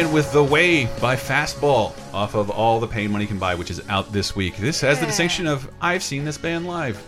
[0.03, 3.71] In with The Way by Fastball off of All the Pain Money Can Buy, which
[3.71, 4.57] is out this week.
[4.57, 7.01] This has the distinction of I've seen this band live.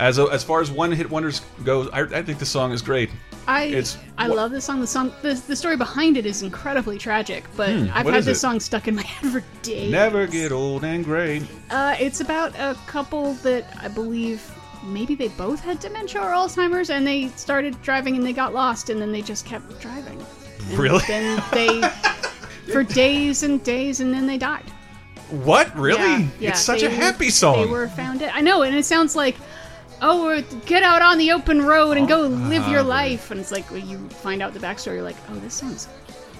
[0.00, 3.10] As as far as one hit wonders goes, I, I think the song is great.
[3.46, 4.80] I It's- I love this song.
[4.80, 8.38] The song, the, the story behind it is incredibly tragic, but Hmm, I've had this
[8.38, 8.40] it?
[8.40, 9.92] song stuck in my head for days.
[9.92, 11.42] Never get old and gray.
[11.70, 14.42] Uh, it's about a couple that I believe
[14.82, 18.90] maybe they both had dementia or Alzheimer's, and they started driving and they got lost,
[18.90, 20.18] and then they just kept driving.
[20.70, 21.02] And Really?
[21.08, 21.80] Then they,
[22.72, 24.64] for days and days, and then they died.
[25.30, 25.74] What?
[25.76, 26.00] Really?
[26.00, 27.60] Yeah, yeah, it's such a were- happy song.
[27.66, 28.32] They were found dead.
[28.34, 29.36] I know, and it sounds like,
[30.02, 33.30] oh, get out on the open road and go live your Ah, life.
[33.30, 35.88] And it's like when you find out the backstory, you're like, oh, this sounds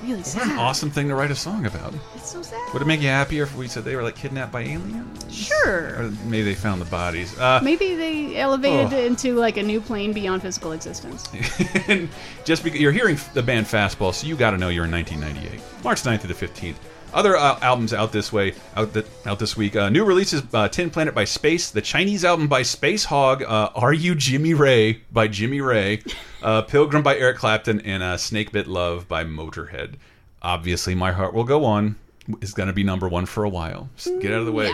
[0.03, 1.95] really What an awesome thing to write a song about.
[2.15, 2.61] It's so sad.
[2.73, 5.35] Would it make you happier if we said they were like kidnapped by aliens?
[5.35, 5.97] Sure.
[6.03, 7.39] Or maybe they found the bodies.
[7.39, 8.97] Uh, Maybe they elevated Oh.
[9.07, 11.29] into like a new plane beyond physical existence.
[12.45, 15.61] just because you're hearing the band Fastball, so you got to know you're in 1998,
[15.85, 16.77] March 9th to the 15th.
[17.15, 19.77] Other uh, albums out this way, out th out this week.
[19.77, 23.93] Uh, new releases: uh, Tin Planet by Space, the Chinese album by Spacehog, uh, Are
[23.93, 26.03] You Jimmy Ray by Jimmy Ray,
[26.43, 29.95] uh, Pilgrim by Eric Clapton, and uh, Snake Bite Love by Motorhead.
[30.41, 31.97] Obviously, My Heart Will Go On
[32.41, 33.91] is going to be number one for a while.
[33.97, 34.73] Just get out of the way.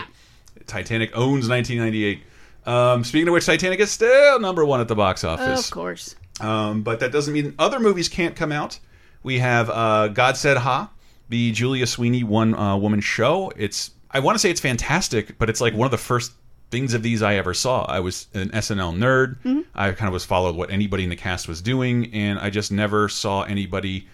[0.65, 2.21] Titanic owns 1998.
[2.65, 5.65] Um, speaking of which, Titanic is still number one at the box office.
[5.65, 6.15] Of course.
[6.39, 8.79] Um, but that doesn't mean other movies can't come out.
[9.23, 10.89] We have uh, God Said Ha,
[11.29, 13.51] the Julia Sweeney one uh, woman show.
[13.55, 16.31] It's I want to say it's fantastic, but it's like one of the first
[16.71, 17.83] things of these I ever saw.
[17.85, 19.37] I was an SNL nerd.
[19.43, 19.61] Mm-hmm.
[19.73, 22.71] I kind of was followed what anybody in the cast was doing, and I just
[22.71, 24.07] never saw anybody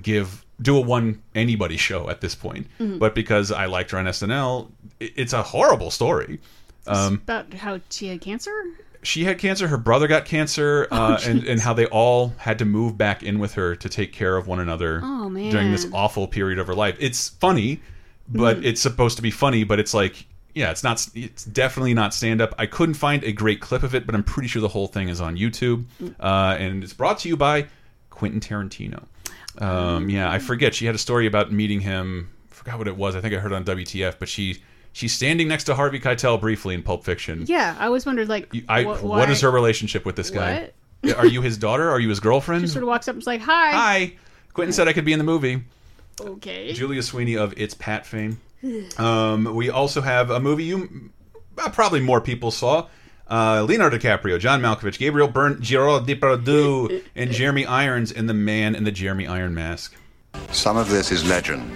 [0.00, 2.66] give do a one anybody show at this point.
[2.80, 2.98] Mhm.
[2.98, 4.70] But because I liked her on SNL,
[5.00, 6.40] it, it's a horrible story.
[6.86, 8.52] Um, About how she had cancer?
[9.02, 9.68] She had cancer.
[9.68, 13.22] Her brother got cancer, Oh, uh, and and how they all had to move back
[13.22, 16.66] in with her to take care of one another Oh, during this awful period of
[16.68, 16.96] her life.
[17.00, 17.80] It's funny,
[18.28, 18.64] but Mhm.
[18.66, 20.26] it's supposed to be funny, but it's like.
[20.54, 21.08] Yeah, it's not.
[21.14, 22.54] It's definitely not stand up.
[22.58, 25.08] I couldn't find a great clip of it, but I'm pretty sure the whole thing
[25.08, 26.14] is on YouTube, Mm.
[26.20, 27.68] uh, and it's brought to you by
[28.10, 29.04] Quentin Tarantino.
[29.58, 30.74] Um, yeah, I forget.
[30.74, 32.28] She had a story about meeting him.
[32.50, 33.16] Forgot what it was.
[33.16, 34.62] I think I heard it on WTF, but she
[34.92, 37.44] She's standing next to Harvey Keitel briefly in Pulp Fiction.
[37.46, 40.70] Yeah, I always wondered like I, wh- what is her relationship with this guy?
[41.00, 41.16] What?
[41.16, 41.90] Are you his daughter?
[41.90, 42.62] Are you his girlfriend?
[42.62, 44.12] She sort of walks up and is like, "Hi." Hi.
[44.52, 45.62] Quentin said I could be in the movie.
[46.20, 46.72] Okay.
[46.74, 48.38] Julia Sweeney of It's Pat fame.
[48.98, 51.10] Um, we also have a movie you
[51.58, 52.86] uh, probably more people saw.
[53.28, 58.74] Uh, Leonardo DiCaprio, John Malkovich, Gabriel Byrne, Gerard Depardieu, and Jeremy Irons in The Man
[58.76, 59.96] in the Jeremy Iron Mask.
[60.52, 61.74] Some of this is legend,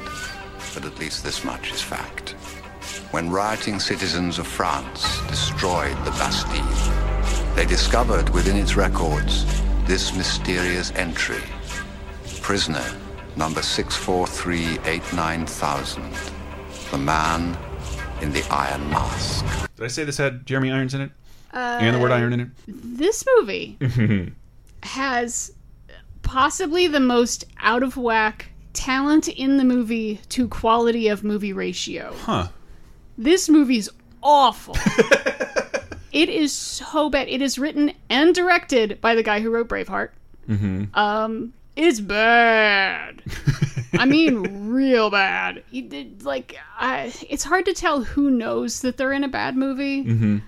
[0.75, 2.36] but at least this much is fact.
[3.13, 6.63] When rioting citizens of France destroyed the Bastille,
[7.55, 9.45] they discovered within its records
[9.87, 11.43] this mysterious entry.
[12.43, 12.85] Prisoner
[13.37, 16.03] number 64389,000.
[16.91, 17.57] The man
[18.21, 19.45] in the iron mask.
[19.77, 21.11] Did I say this had Jeremy Irons in it?
[21.53, 22.49] Uh, and the word iron in it?
[22.67, 23.79] This movie
[24.83, 25.53] has
[26.23, 32.15] possibly the most out of whack talent in the movie to quality of movie ratio.
[32.19, 32.49] Huh.
[33.19, 33.89] This movie's
[34.23, 34.77] awful.
[36.13, 37.29] it is so bad.
[37.29, 40.11] It is written and directed by the guy who wrote Braveheart.
[40.49, 40.95] Mm-hmm.
[40.99, 43.23] Um, it's bad.
[43.99, 45.63] I mean, real bad.
[45.73, 50.05] Did- Like, I, it's hard to tell who knows that they're in a bad movie.
[50.05, 50.39] Mm-hmm.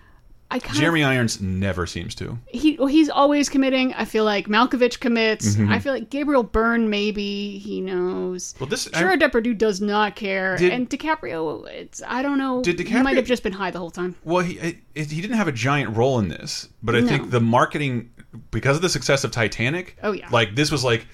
[0.51, 2.39] I kind Jeremy Irons never seems to.
[2.47, 3.93] he well, he's always committing.
[3.95, 5.57] I feel like Malkovich commits.
[5.57, 5.71] Mhm.
[5.71, 8.55] I feel like Gabriel Byrne maybe he knows.
[8.59, 11.69] Well, this I- Gerard Depardieu does not care, Did- and DiCaprio.
[11.69, 12.63] It's I don't know.
[12.63, 14.15] Did He might have just been high the whole time.
[14.25, 17.09] Well, he it, it- he didn't have a giant role in this, but I No.
[17.09, 18.09] think the marketing
[18.51, 19.97] because of the success of Titanic.
[20.03, 20.29] Oh, yeah.
[20.31, 21.07] like this was like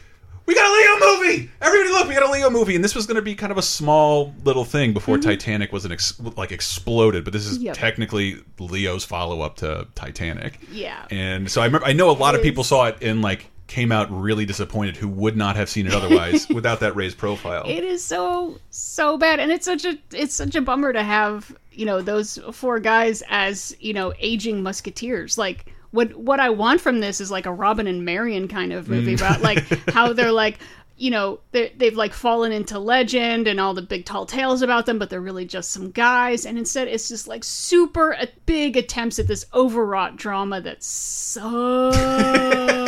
[0.47, 1.51] we got a Leo movie.
[1.61, 3.59] Everybody look, we got a Leo movie, and this was going to be kind of
[3.59, 5.31] a small little thing before mm-hmm.
[5.31, 7.25] Titanic was an ex like exploded.
[7.25, 7.59] But this is.
[7.59, 7.77] Yep.
[7.77, 10.59] technically Leo's follow up to Titanic.
[10.71, 11.07] Yeah.
[11.11, 13.51] And so I remember I know a lot of people is- saw it and like
[13.67, 17.65] came out really disappointed who would not have seen it otherwise without that raised profile.
[17.67, 21.57] It is so so bad, and it's such a it's such a bummer to have
[21.73, 25.39] you know those four guys as you know aging musketeers.
[25.39, 28.89] Like what what I want from this is like a Robin and Marian kind of
[28.89, 29.19] movie Mm.
[29.19, 29.59] about like
[29.91, 30.59] how they're like
[30.97, 34.87] you know they they've like fallen into legend and all the big tall tales about
[34.87, 36.47] them, but they're really just some guys.
[36.47, 42.84] And instead, it's just like super uh, big attempts at this overwrought drama that suck.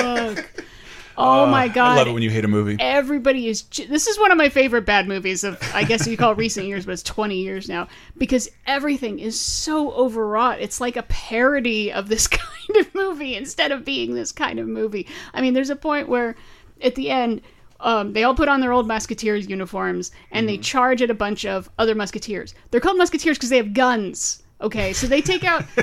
[1.18, 1.92] Oh Uh, my god!
[1.92, 2.76] I love it when you hate a movie.
[2.79, 3.62] Everybody is.
[3.62, 6.85] This is one of my favorite bad movies of, I guess you call recent years,
[6.85, 10.61] but it's 20 years now because everything is so overwrought.
[10.61, 14.66] It's like a parody of this kind of movie instead of being this kind of
[14.68, 15.07] movie.
[15.33, 16.37] I mean, there's a point where
[16.83, 17.40] at the end,
[17.81, 21.44] um, they all put on their old musketeers uniforms and they charge at a bunch
[21.46, 22.55] of other musketeers.
[22.70, 24.42] They're called musketeers because they have guns.
[24.61, 25.64] Okay, so they take out.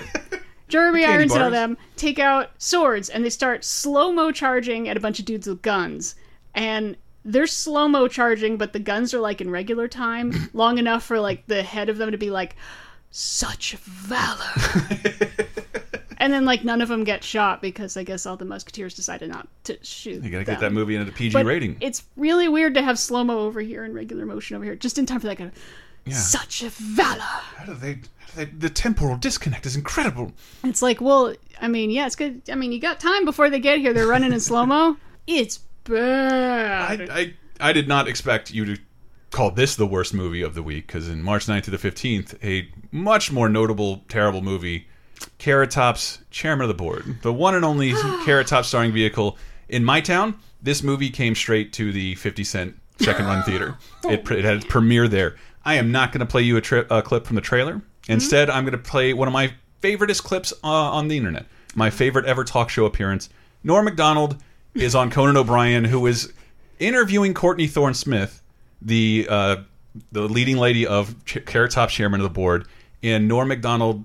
[0.73, 1.51] Jeremy Irons bars.
[1.51, 5.45] them take out swords and they start slow mo charging at a bunch of dudes
[5.45, 6.15] with guns.
[6.55, 11.03] And they're slow mo charging, but the guns are like in regular time, long enough
[11.03, 12.55] for like the head of them to be like,
[13.11, 14.39] such valor.
[16.17, 19.29] and then like none of them get shot because I guess all the musketeers decided
[19.29, 20.23] not to shoot.
[20.23, 21.77] You gotta get that movie into the PG But rating.
[21.81, 24.97] It's really weird to have slow mo over here and regular motion over here, just
[24.97, 25.57] in time for that kind of
[26.05, 26.15] Yeah.
[26.15, 27.19] such a valor.
[27.21, 27.93] How do they?
[27.93, 30.33] How do they the temporal disconnect is incredible.
[30.63, 32.41] It's like, well, I mean, yeah, it's good.
[32.49, 33.93] I mean, you got time before they get here.
[33.93, 34.97] They're running in slow mo.
[35.27, 37.09] It's bad.
[37.09, 38.77] I I did not expect you to
[39.31, 42.35] call this the worst movie of the week because in March 9th to the 15th,
[42.43, 44.87] a much more notable terrible movie,
[45.37, 47.93] Carrot Top's Chairman of the Board, the one and only
[48.25, 49.37] Carrot Top starring vehicle
[49.69, 50.35] in my town.
[50.61, 53.77] This movie came straight to the 50 cent second run theater.
[54.05, 55.37] It, it had its premiere there.
[55.65, 57.81] I am not going to play you a, tri a clip from the trailer.
[58.07, 61.45] Instead, I'm going to play one of my favoriteest clips uh, on the internet.
[61.75, 63.29] My favorite ever talk show appearance.
[63.63, 64.37] Norm Macdonald
[64.73, 66.33] is on Conan O'Brien, who is
[66.79, 68.41] interviewing Courtney Thorne Smith,
[68.81, 69.57] the uh,
[70.11, 72.67] the leading lady of Ch Carrot Top chairman of the board,
[73.01, 74.03] and Norm Macdonald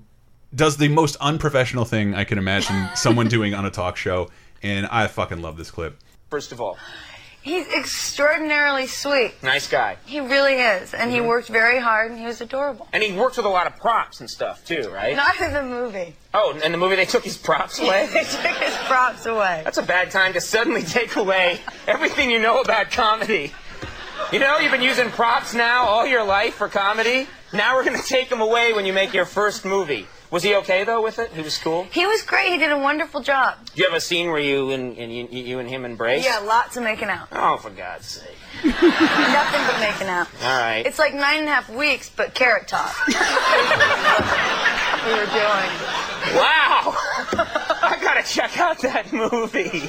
[0.54, 4.28] does the most unprofessional thing I can imagine someone doing on a talk show,
[4.62, 5.98] and I fucking love this clip.
[6.30, 6.78] First of all,
[7.48, 9.32] He's extraordinarily sweet.
[9.42, 9.96] nice guy.
[10.04, 10.92] He really is.
[10.92, 11.26] And he Mhm.
[11.26, 12.86] worked very hard and he was adorable.
[12.92, 15.16] And he works with a lot of props and stuff too, right?
[15.16, 16.14] Not in the movie.
[16.34, 18.06] Oh, in the movie they took his props away?
[18.12, 19.62] they took his props away.
[19.64, 23.52] That's a bad time to suddenly take away everything you know about comedy.
[24.32, 27.26] You know, you've been using props now all your life for comedy.
[27.52, 30.06] Now we're going to take them away when you make your first movie.
[30.30, 31.32] Was he okay though with it?
[31.32, 31.84] He was cool.
[31.90, 32.52] He was great.
[32.52, 33.56] He did a wonderful job.
[33.74, 36.24] Do you have a scene where you and, and you, you and him embrace?
[36.24, 37.28] Yeah, lots of making out.
[37.32, 38.36] Oh, for God's sake!
[38.64, 40.28] Nothing but making out.
[40.42, 40.84] All right.
[40.84, 42.94] It's like nine and a half weeks, but carrot top.
[43.08, 43.14] we
[45.12, 45.70] were doing.
[46.36, 46.94] Wow!
[47.80, 49.88] I gotta check out that movie.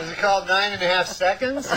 [0.00, 1.68] Is it called Nine and a Half Seconds?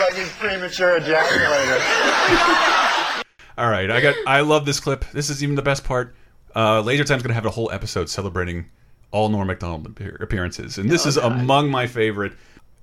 [0.00, 1.80] Like he's premature ejaculator.
[3.58, 4.14] All right, I got.
[4.26, 5.04] I love this clip.
[5.12, 6.14] This is even the best part.
[6.56, 8.66] Uh, Laser Time's gonna have a whole episode celebrating
[9.12, 9.86] all Norm Macdonald
[10.20, 11.32] appearances, and this Oh, is God.
[11.32, 12.32] among my favorite.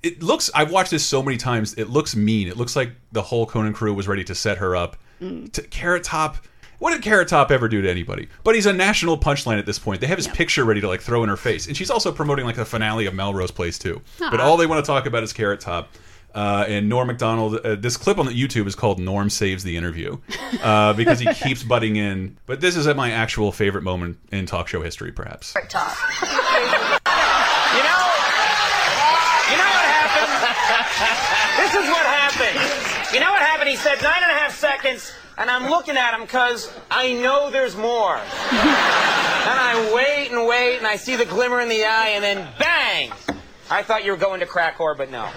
[0.02, 0.50] It looks.
[0.56, 1.74] I've watched this so many times.
[1.74, 2.48] It looks mean.
[2.48, 4.96] It looks like the whole Conan crew was ready to set her up.
[5.22, 5.52] Mm.
[5.52, 6.38] To Carrot Top.
[6.80, 8.28] What did Carrot Top ever do to anybody?
[8.44, 10.02] But he's a national punchline at this point.
[10.02, 12.46] They have his picture ready to like throw in her face, and she's also promoting
[12.46, 14.02] like the finale of Melrose Place too.
[14.20, 15.90] But all they want to talk about is Carrot Top.
[16.34, 17.56] Uh, and Norm Macdonald.
[17.58, 20.18] Uh, this clip on the YouTube is called "Norm Saves the Interview"
[20.64, 22.38] uh, because he keeps butting in.
[22.46, 25.54] But this is at my actual favorite moment in talk show history, perhaps.
[25.70, 25.96] Top.
[27.72, 28.04] You know,
[29.52, 30.32] you know what happened?
[31.62, 33.14] This is what happened.
[33.14, 33.70] You know what happened?
[33.70, 37.50] He said nine and a half seconds, and I'm looking at him because I know
[37.50, 38.16] there's more.
[38.18, 42.48] and I wait and wait, and I see the glimmer in the eye, and then
[42.60, 43.12] bang!
[43.72, 45.24] I thought you were going to crack whore, but no.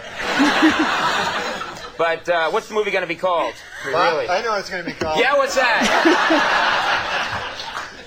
[1.97, 3.55] but uh, what's the movie going to be called?
[3.87, 4.29] Well, Really?
[4.29, 5.21] I know what it's going to be called.
[5.21, 7.51] Yeah, what's that?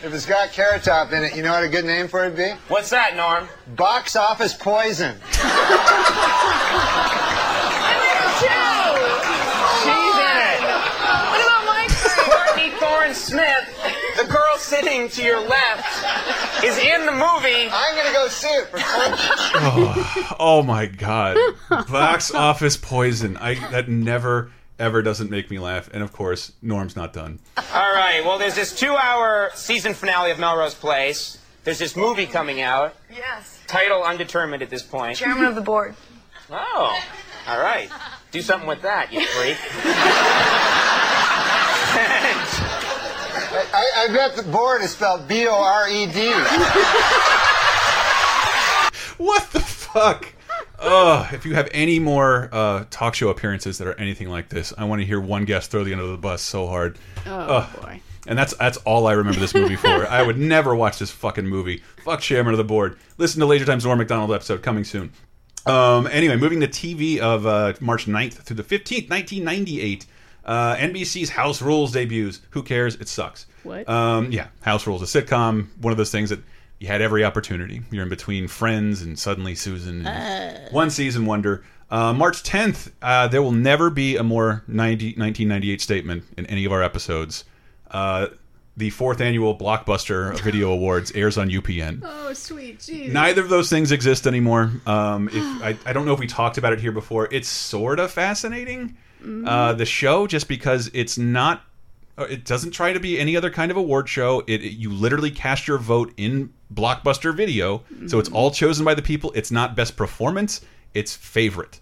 [0.04, 2.30] If it's got Carrot Top in it, you know what a good name for it
[2.30, 2.52] would be?
[2.68, 3.50] What's that, Norm?
[3.76, 5.18] Box Office Poison.
[9.82, 10.62] She's in it.
[10.62, 11.88] What about my
[12.30, 13.77] Courtney Thorne Smith, the
[14.58, 17.70] girl sitting to your left, is in the movie.
[17.72, 21.38] I'm going to go see it for oh, oh my god!
[21.70, 23.38] Box office poison.
[23.38, 25.90] I that never ever doesn't make me laugh.
[25.94, 27.40] And of course, Norm's not done.
[27.74, 28.22] All right.
[28.24, 31.40] Well, there's this two-hour season finale of Melrose Place.
[31.64, 32.96] There's this movie coming out.
[33.12, 33.60] Yes.
[33.66, 35.18] Title undetermined at this point.
[35.18, 35.96] Chairman of the board.
[36.52, 37.02] Oh.
[37.48, 37.90] All right.
[38.32, 39.58] Do something with that, you freak.
[43.74, 46.32] I, I bet the board is spelled B O R E D.
[49.18, 50.34] What the fuck?
[50.80, 54.74] Oh, if you have any more uh, talk show appearances that are anything like this,
[54.78, 57.00] I want to hear one guest throw the end of the bus so hard.
[57.26, 57.82] Oh, Ugh.
[57.82, 58.02] boy.
[58.28, 59.88] And that's that's all I remember this movie for.
[59.88, 61.82] I would never watch this fucking movie.
[62.04, 62.98] Fuck chairman of the board.
[63.18, 65.12] Listen to Laser Time's Norm Macdonald episode coming soon.
[65.66, 70.06] Um, anyway, moving to TV of uh, March 9th through the 15th, 1998.
[70.46, 72.42] Uh, NBC's House Rules debuts.
[72.52, 72.96] Who cares?
[72.96, 73.48] It sucks.
[73.68, 73.90] What?
[73.90, 75.68] Um, yeah, House Rules, a sitcom.
[75.82, 76.40] One of those things that
[76.80, 77.82] you had every opportunity.
[77.92, 80.06] You're in between Friends and suddenly Susan.
[80.08, 81.64] and One season wonder.
[81.90, 86.66] Uh, March 10th, uh, there will never be a more 90, 1998 statement in any
[86.66, 87.46] of our episodes.
[87.90, 88.28] Uh,
[88.76, 92.02] the fourth annual Blockbuster Video Awards airs on UPN.
[92.04, 93.12] Oh, sweet jeez.
[93.12, 94.72] Neither of those things exist anymore.
[94.86, 97.28] Um, if I, I don't know if we talked about it here before.
[97.32, 98.98] It's sort of fascinating.
[99.46, 101.64] Uh, the show, just because it's not, uh,
[102.18, 104.40] Oh, it doesn't try to be any other kind of award show.
[104.48, 108.94] It, it- you literally cast your vote in Blockbuster Video, so it's all chosen by
[108.94, 109.32] the people.
[109.36, 110.62] It's not best performance;
[110.94, 111.80] it's favorite,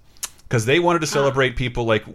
[0.47, 2.05] because they wanted to celebrate people like.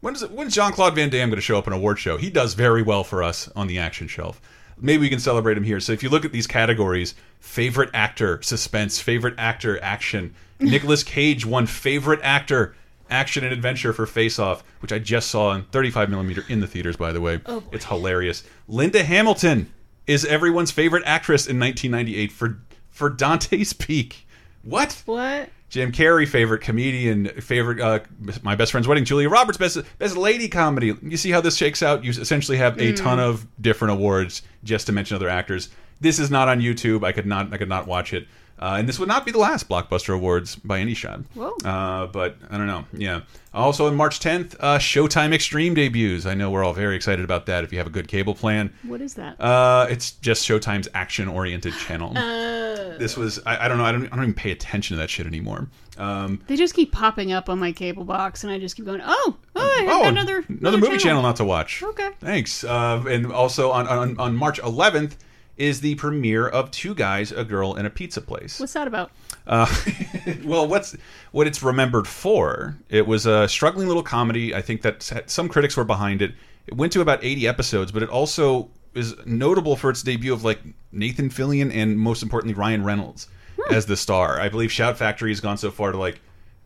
[0.00, 0.30] When is it?
[0.30, 2.16] When's Jean Claude Van Damme going to show up in an award show?
[2.16, 4.40] He does very well for us on the action shelf.
[4.78, 5.78] Maybe we can celebrate him here.
[5.80, 10.34] So if you look at these categories, favorite actor, suspense, favorite actor, action.
[10.58, 12.74] Nicolas Cage won favorite actor,
[13.10, 16.66] action and adventure for Face Off, which I just saw in 35 millimeter in the
[16.66, 16.96] theaters.
[16.96, 18.42] By the way, Oh, it's hilarious.
[18.68, 19.72] Linda Hamilton
[20.06, 22.58] is everyone's favorite actress in 1998 for
[22.90, 24.26] for Dante's Peak.
[24.62, 25.02] What?
[25.06, 25.48] What?
[25.70, 28.00] Jim Carrey, favorite comedian, favorite uh,
[28.42, 29.04] my best friend's wedding.
[29.04, 30.94] Julia Roberts, best best lady comedy.
[31.00, 32.02] You see how this shakes out?
[32.04, 32.96] You essentially have a Mm.
[32.96, 35.68] ton of different awards, just to mention other actors.
[36.00, 37.04] This is not on YouTube.
[37.04, 38.26] I could not I could not watch it.
[38.60, 41.20] Uh, and this would not be the last Blockbuster Awards by any shot.
[41.34, 41.56] Whoa.
[41.64, 42.84] Uh, but I don't know.
[42.92, 43.22] Yeah.
[43.54, 46.26] Also, on March 10th, uh, Showtime Extreme debuts.
[46.26, 47.64] I know we're all very excited about that.
[47.64, 49.40] If you have a good cable plan, What is that?
[49.40, 52.12] uh, it's just Showtime's action-oriented channel.
[52.16, 52.20] Uh,
[52.98, 53.84] this was I, I don't know.
[53.84, 55.66] I don't, I don't even pay attention to that shit anymore.
[55.96, 59.00] Um, they just keep popping up on my cable box, and I just keep going,
[59.04, 61.22] oh, oh, oh, another, another movie channel.
[61.22, 61.82] not to watch.
[61.82, 62.10] Okay.
[62.20, 62.62] Thanks.
[62.62, 65.16] Uh, and also on, on on March 11th
[65.60, 68.58] is the premiere of Two Guys, a Girl, and a Pizza Place.
[68.58, 69.12] What's that about?
[69.46, 69.72] Uh,
[70.44, 70.96] well, what's
[71.32, 72.76] what it's remembered for?
[72.88, 74.54] It was a struggling little comedy.
[74.54, 76.32] I think that some critics were behind it.
[76.66, 80.44] It went to about 80 episodes, but it also is notable for its debut of
[80.44, 80.60] like
[80.92, 83.28] Nathan Fillion and most importantly Ryan Reynolds
[83.70, 84.40] as the star.
[84.40, 86.20] I believe Shout Factory has gone so far to like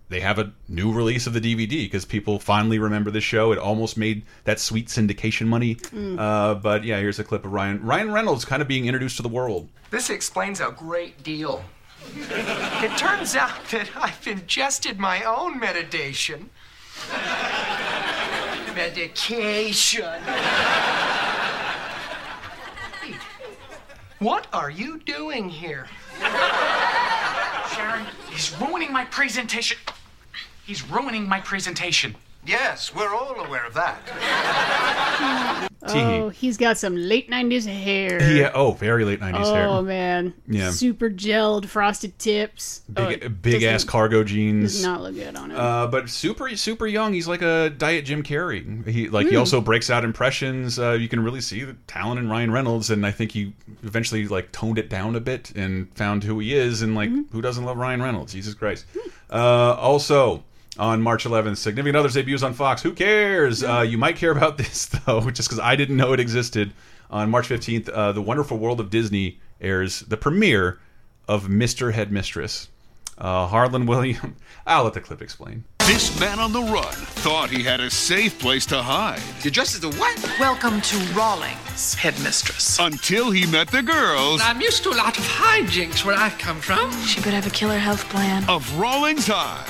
[0.09, 3.53] they have a new release of the DVD because people finally remember the show.
[3.53, 5.77] It almost made that sweet syndication money.
[5.77, 6.19] Mm.
[6.19, 9.23] Uh, but yeah, here's a clip of Ryan Ryan Reynolds kind of being introduced to
[9.23, 9.69] the world.
[9.91, 11.65] This explains a great deal.
[12.17, 16.51] It turns out that I've ingested my own meditation.
[18.75, 20.21] Medication.
[23.01, 23.15] Hey,
[24.19, 25.87] What are you doing here?
[27.75, 29.79] Sharon, he's ruining my presentation.
[30.67, 32.17] He's ruining my presentation.
[32.47, 35.71] Yes, we're all aware of that.
[35.87, 38.35] Oh, he's got some late '90s hair.
[38.35, 38.53] Yeah.
[38.55, 39.69] Oh, very late '90s oh hair.
[39.69, 40.33] Oh, man.
[40.49, 40.71] Yeah.
[40.71, 42.81] Super gelled, frosted tips.
[42.97, 44.73] Oh, Big, it big ass doesn't- cargo jeans.
[44.73, 45.59] Does not look good on him.
[45.59, 47.13] Uh, but super, super young.
[47.13, 48.87] He's like a diet Jim Carrey.
[48.89, 49.41] He like he Hmm.
[49.41, 50.79] also breaks out impressions.
[50.79, 54.27] Uh, you can really see the talent in Ryan Reynolds, and I think he eventually
[54.27, 56.81] like toned it down a bit and found who he is.
[56.81, 57.23] And like, Hmm.
[57.31, 58.33] who doesn't love Ryan Reynolds?
[58.33, 58.87] Jesus Christ.
[59.31, 60.45] Uh, also.
[60.79, 62.83] On March 11th, Significant Others debuts on Fox.
[62.83, 63.63] Who cares?
[63.63, 66.73] Uh, you might care about this though, just because I didn't know it existed.
[67.11, 70.81] On March 15th, uh, The Wonderful World of Disney airs the premiere
[71.29, 71.93] of Mr.
[71.93, 72.69] Headmistress.
[73.17, 74.37] Uh, Harland Williams.
[74.67, 75.63] I'll let the clip explain.
[75.87, 79.21] This man on the run thought he had a safe place to hide.
[79.43, 80.37] You're dressed as a what?
[80.41, 82.79] Welcome to Rawlings, headmistress.
[82.81, 86.59] Until he met the girls I'm used to a lot of hijinks where I've come
[86.59, 86.91] from.
[87.03, 88.49] She could have a killer health plan.
[88.49, 89.65] of Rawlings High.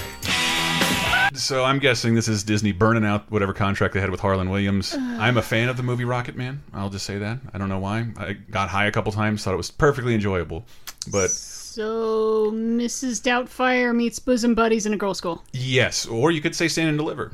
[1.34, 4.94] So I'm guessing this is Disney burning out whatever contract they had with Harland Williams.
[4.94, 6.62] I'm a fan of the movie Rocket Man.
[6.72, 7.38] I'll just say that.
[7.52, 8.06] I don't know why.
[8.16, 10.64] I got high a couple times, thought it was perfectly enjoyable.
[11.10, 13.20] But So Mrs.
[13.22, 15.42] Doubtfire meets bosom buddies in a girls' school.
[15.52, 17.32] yes, or you could say Stand and Deliver.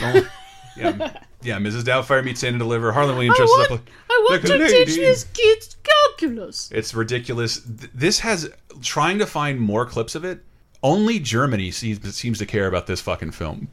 [0.00, 0.28] Oh,
[0.76, 1.58] yeah, yeah.
[1.58, 1.82] Mrs.
[1.84, 2.90] Doubtfire meets Stand and Deliver.
[2.92, 4.84] Harland Williams I dresses want, up like, I want like a to lady.
[4.86, 6.70] teach these kids calculus.
[6.72, 7.60] It's ridiculous.
[7.60, 8.50] Th- This has
[8.82, 10.40] trying to find more clips of it.
[10.86, 13.66] Only Germany seems seems to care about this fucking film.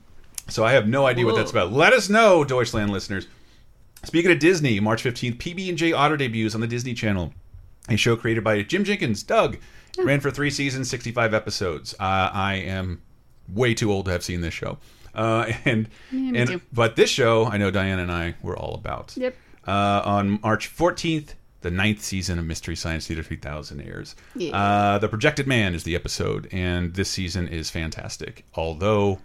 [0.50, 1.72] So I have no idea what that's about.
[1.72, 3.28] Let us know, Deutschland listeners.
[4.04, 7.32] Speaking of Disney, March 15th, PB&J Otter debuts on the Disney Channel.
[7.88, 9.58] A show created by Jim Jenkins, Doug.
[10.00, 11.94] Ran for three seasons, 65 episodes.
[12.00, 13.02] Uh, I am
[13.48, 14.80] way too old to have seen this show.
[15.14, 16.62] Uh, and Yeah, and too.
[16.74, 19.14] but this show, I know Diane and I were all about.
[19.16, 19.36] Yep.
[19.68, 24.16] Uh, on March 14th, the ninth season of Mystery Science Theater 3000 airs.
[24.36, 24.56] Yeah.
[24.56, 28.46] Uh, the Projected Man is the episode, and this season is fantastic.
[28.54, 29.20] Although,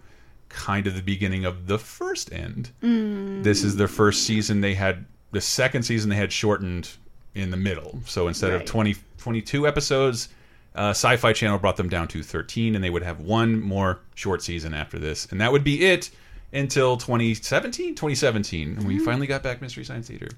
[0.49, 2.71] kind of the beginning of the first end.
[2.81, 3.43] Mm.
[3.43, 4.61] This is their first season.
[4.61, 6.89] They had the second season they had shortened
[7.35, 7.99] in the middle.
[8.05, 8.67] So instead of Right.
[8.67, 10.29] 20, 22 episodes,
[10.73, 14.41] uh, Sci-Fi Channel brought them down to 13, and they would have one more short
[14.41, 16.09] season after this, and that would be it
[16.51, 19.05] until 2017, 2017, and we Mm-hmm.
[19.05, 20.29] finally got back Mystery Science Theater.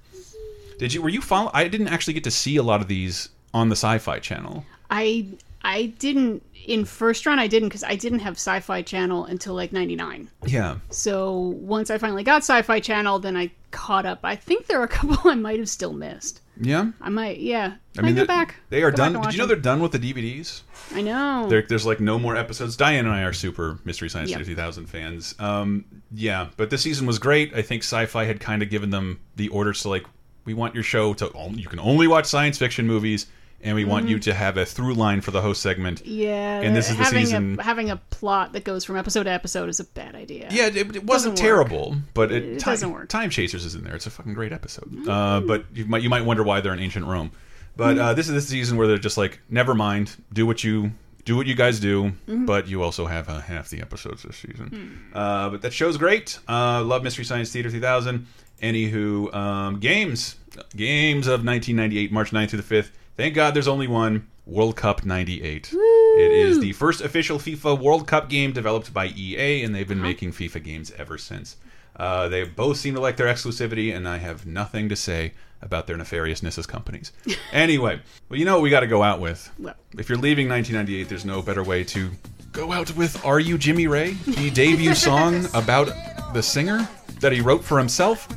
[0.81, 1.01] Did you?
[1.03, 1.51] Were you follow?
[1.53, 4.65] I didn't actually get to see a lot of these on the Sci-Fi Channel.
[4.89, 5.27] I
[5.61, 7.37] I didn't in first run.
[7.37, 10.27] I didn't because I didn't have Sci-Fi Channel until like '99.
[10.47, 10.77] Yeah.
[10.89, 14.21] So once I finally got Sci-Fi Channel, then I caught up.
[14.23, 16.41] I think there are a couple I might have still missed.
[16.59, 16.91] Yeah.
[16.99, 17.75] I might, yeah.
[17.97, 18.55] I mean, go back.
[18.69, 19.21] They are Go done.
[19.21, 20.61] Did you know they're done with the DVDs?
[20.93, 21.47] I know.
[21.47, 22.75] There, there's like no more episodes.
[22.77, 24.39] Diane and I are super Mystery Science Yep.
[24.39, 25.35] Theater 3000 fans.
[25.39, 27.53] Um, yeah, but this season was great.
[27.55, 30.05] I think Sci-Fi had kind of given them the orders to like,
[30.45, 33.27] we want your show to you can only watch science fiction movies,
[33.63, 34.09] and we want Mhm.
[34.09, 36.05] you to have a through line for the host segment.
[36.05, 37.59] Yeah, and this is the having season.
[37.59, 40.47] a having a plot that goes from episode to episode is a bad idea.
[40.51, 41.37] Yeah, it, it wasn't Doesn't work.
[41.39, 43.09] terrible, but it, It time, doesn't work.
[43.09, 43.93] Time Chasers is in there.
[43.95, 45.07] It's a fucking great episode.
[45.07, 47.31] Uh, but you might you might wonder why they're in ancient Rome.
[47.77, 50.91] But uh, this is the season where they're just like, never mind, do what you
[51.23, 52.47] do what you guys do, Mhm.
[52.47, 54.67] but you also have uh, half the episodes this season.
[55.11, 55.15] Hmm.
[55.17, 56.39] Uh, but that show's great.
[56.49, 58.25] Uh, love Mystery Science Theater 3000.
[58.61, 60.35] Anywho, um, games
[60.75, 62.89] games of 1998, March 9th through the 5th.
[63.17, 64.27] Thank God there's only one.
[64.45, 65.71] World Cup 98.
[65.71, 70.01] It is the first official FIFA World Cup game developed by EA, and they've been
[70.01, 71.57] making FIFA games ever since.
[71.95, 75.87] Uh, they both seem to like their exclusivity, and I have nothing to say about
[75.87, 77.11] their nefariousness as companies.
[77.53, 79.49] anyway, well, you know what we got to go out with.
[79.57, 79.77] What?
[79.97, 82.09] If you're leaving 1998, there's no better way to
[82.51, 85.91] go out with "Are You Jimmy Ray," the debut song about
[86.33, 86.87] the singer
[87.21, 88.27] that he wrote for himself.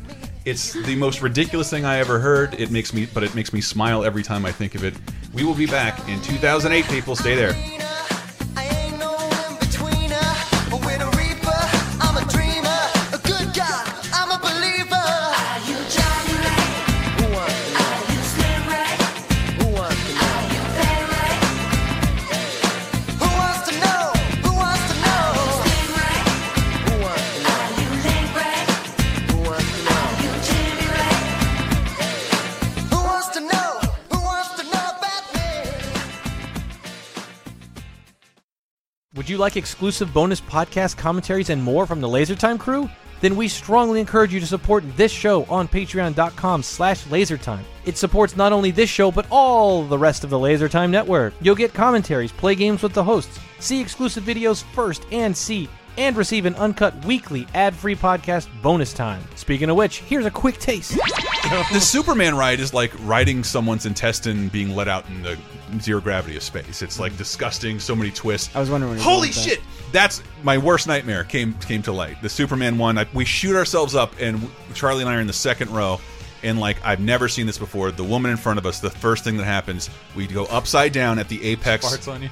[0.44, 2.54] It's the most ridiculous thing I ever heard.
[2.60, 4.94] It makes me, but it makes me smile every time I think of it.
[5.32, 6.84] We will be back in 2008.
[6.86, 7.83] People, stay there.
[39.44, 42.88] Like exclusive bonus podcast commentaries and more from the LaserTime crew?
[43.20, 47.62] Then we strongly encourage you to support this show on patreon.com slash lasertime.
[47.84, 51.34] It supports not only this show, but all the rest of the LaserTime network.
[51.42, 55.68] You'll get commentaries, play games with the hosts, see exclusive videos first and see,
[55.98, 59.22] and receive an uncut weekly ad-free podcast bonus time.
[59.36, 60.96] Speaking of which, here's a quick taste.
[61.70, 65.38] the Superman ride is like riding someone's intestine being let out in the
[65.80, 66.82] zero gravity of space.
[66.82, 68.54] It's like disgusting, so many twists.
[68.54, 68.94] I was wondering.
[68.94, 69.40] Where Holy going with that.
[69.42, 69.60] shit!
[69.92, 72.20] That's my worst nightmare came came to light.
[72.22, 72.98] The Superman one.
[72.98, 76.00] I, we shoot ourselves up, and Charlie and I are in the second row.
[76.42, 77.90] And like I've never seen this before.
[77.90, 78.80] The woman in front of us.
[78.80, 81.86] The first thing that happens, we go upside down at the apex.
[81.86, 82.30] Farts on you.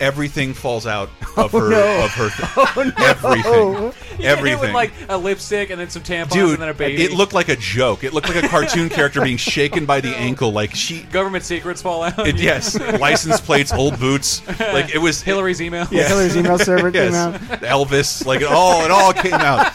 [0.00, 2.04] Everything falls out oh, of her no.
[2.04, 2.28] of her.
[2.30, 3.04] Th Oh, no.
[3.04, 3.62] Everything.
[3.82, 4.60] You get hit Everything.
[4.60, 7.02] with like a lipstick and then some tampons Dude, and then a baby.
[7.02, 8.04] it looked like a joke.
[8.04, 11.02] It looked like a cartoon character being shaken by the ankle, like she.
[11.04, 12.26] Government secrets fall out.
[12.26, 14.46] It, yes, license plates, old boots.
[14.60, 15.86] Like it was Hillary's email.
[15.90, 17.34] Yeah, Hillary's email server came out.
[17.62, 19.72] Elvis, like it all, it all came out.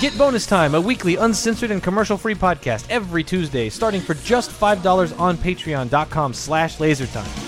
[0.00, 5.18] Get Bonus Time, a weekly uncensored and commercial-free podcast every Tuesday, starting for just $5
[5.18, 7.45] on patreon.com slash lasertime.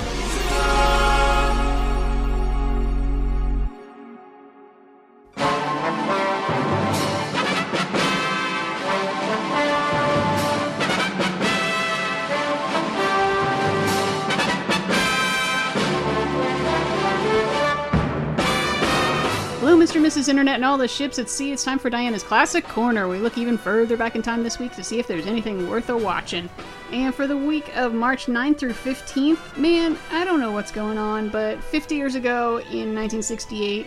[19.88, 20.04] Mr.
[20.04, 20.28] Mrs.
[20.28, 21.50] Internet and all the ships at sea.
[21.50, 23.08] It's time for Diana's Classic Corner.
[23.08, 25.88] We look even further back in time this week to see if there's anything worth
[25.88, 26.50] a watching.
[26.92, 30.98] And for the week of March 9th through 15th, man, I don't know what's going
[30.98, 33.86] on, but 50 years ago in 1968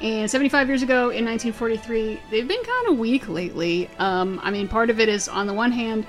[0.00, 3.90] and 75 years ago in 1943, they've been kind of weak lately.
[3.98, 6.06] Um, I mean, part of it is on the one hand,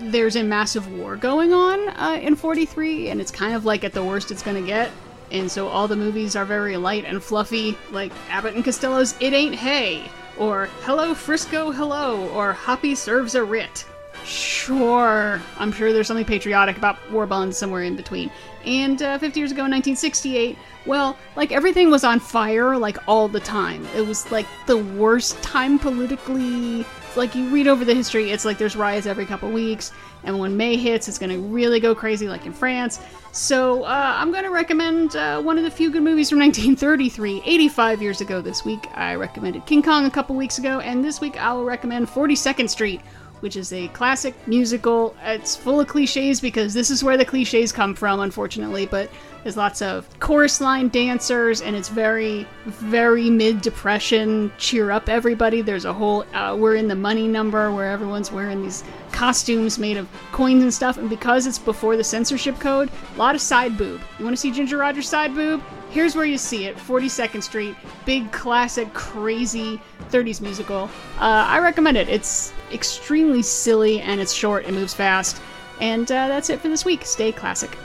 [0.00, 3.92] there's a massive war going on uh, in 43, and it's kind of like at
[3.92, 4.90] the worst it's going to get.
[5.30, 9.32] And so all the movies are very light and fluffy, like Abbott and Costello's It
[9.32, 10.08] Ain't Hay,
[10.38, 13.84] or Hello Frisco Hello, or Hoppy Serves a Writ.
[14.24, 18.30] Sure, I'm sure there's something patriotic about war bonds somewhere in between.
[18.64, 20.56] And uh, 50 years ago in 1968,
[20.86, 23.86] well, like everything was on fire, like all the time.
[23.94, 26.86] It was like the worst time politically.
[27.16, 29.92] Like you read over the history, it's like there's riots every couple weeks,
[30.24, 33.00] and when May hits, it's gonna really go crazy, like in France.
[33.32, 38.02] So uh, I'm gonna recommend uh, one of the few good movies from 1933, 85
[38.02, 38.88] years ago this week.
[38.94, 42.68] I recommended King Kong a couple weeks ago, and this week I will recommend 42nd
[42.68, 43.00] Street
[43.44, 45.14] which is a classic musical.
[45.22, 49.10] It's full of cliches because this is where the cliches come from, unfortunately, but
[49.42, 55.60] there's lots of chorus line dancers, and it's very, very mid depression, cheer up everybody.
[55.60, 58.82] There's a whole, uh, we're in the money number where everyone's wearing these
[59.12, 63.34] costumes made of coins and stuff, and because it's before the censorship code, a lot
[63.34, 64.00] of side boob.
[64.18, 65.62] You want to see Ginger Rogers' side boob?
[65.94, 69.80] Here's where you see it 42nd Street, big classic, crazy
[70.10, 70.90] 30s musical.
[71.20, 72.08] Uh, I recommend it.
[72.08, 75.40] It's extremely silly and it's short and moves fast.
[75.80, 77.04] And uh, that's it for this week.
[77.04, 77.78] Stay classic.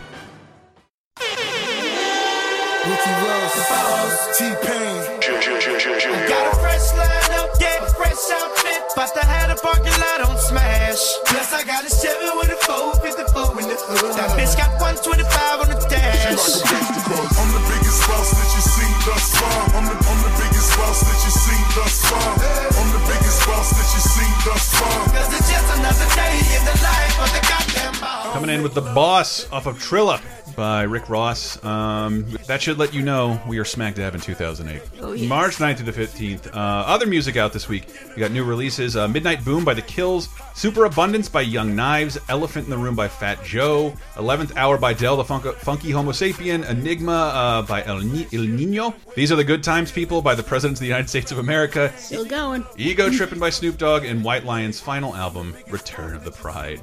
[1.20, 5.20] Ricky Ross, T-Pain.
[5.22, 8.79] I got a fresh line up, yeah, fresh outfit.
[8.96, 11.00] But I had a parking lot on smash.
[11.26, 14.18] Plus, I got a 7 with a 454 in the hood.
[14.18, 16.36] That bitch got 125 on the dash.
[16.36, 19.62] I'm the biggest boss that you seen thus far.
[19.78, 22.34] I'm the, I'm the biggest boss that you seen thus far.
[22.76, 25.00] I'm the biggest boss that you seen thus far.
[25.14, 27.79] Cause it's just another day in the life of the goddamn.
[28.00, 30.22] Coming in with the boss off of Trilla
[30.56, 31.64] by Rick Ross.
[31.64, 34.82] Um, that should let you know we are smack dab in 2008.
[35.02, 35.30] Oh, yes.
[35.30, 36.48] March 9th to the 15th.
[36.48, 37.88] Uh, other music out this week.
[38.10, 42.18] We got new releases uh, Midnight Boom by The Kills, Super Abundance by Young Knives,
[42.28, 46.12] Elephant in the Room by Fat Joe, 11th Hour by Del the Funk Funky Homo
[46.12, 48.94] Sapien, Enigma uh, by El, Ni El Nino.
[49.16, 51.94] These are the Good Times People by the President of the United States of America.
[51.98, 52.66] Still going.
[52.78, 56.82] Ego Tripping by Snoop Dogg, and White Lion's final album, Return of the Pride.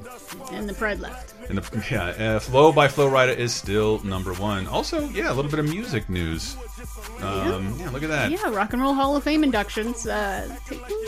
[0.51, 1.33] And the pride left.
[1.49, 4.67] And the, yeah, uh, Flow by Flo Rida is still number one.
[4.67, 6.57] Also, yeah, a little bit of music news.
[7.21, 7.89] Um, yeah.
[7.89, 8.31] look at that.
[8.31, 10.05] Yeah, Rock and Roll Hall of Fame inductions.
[10.05, 10.53] Uh,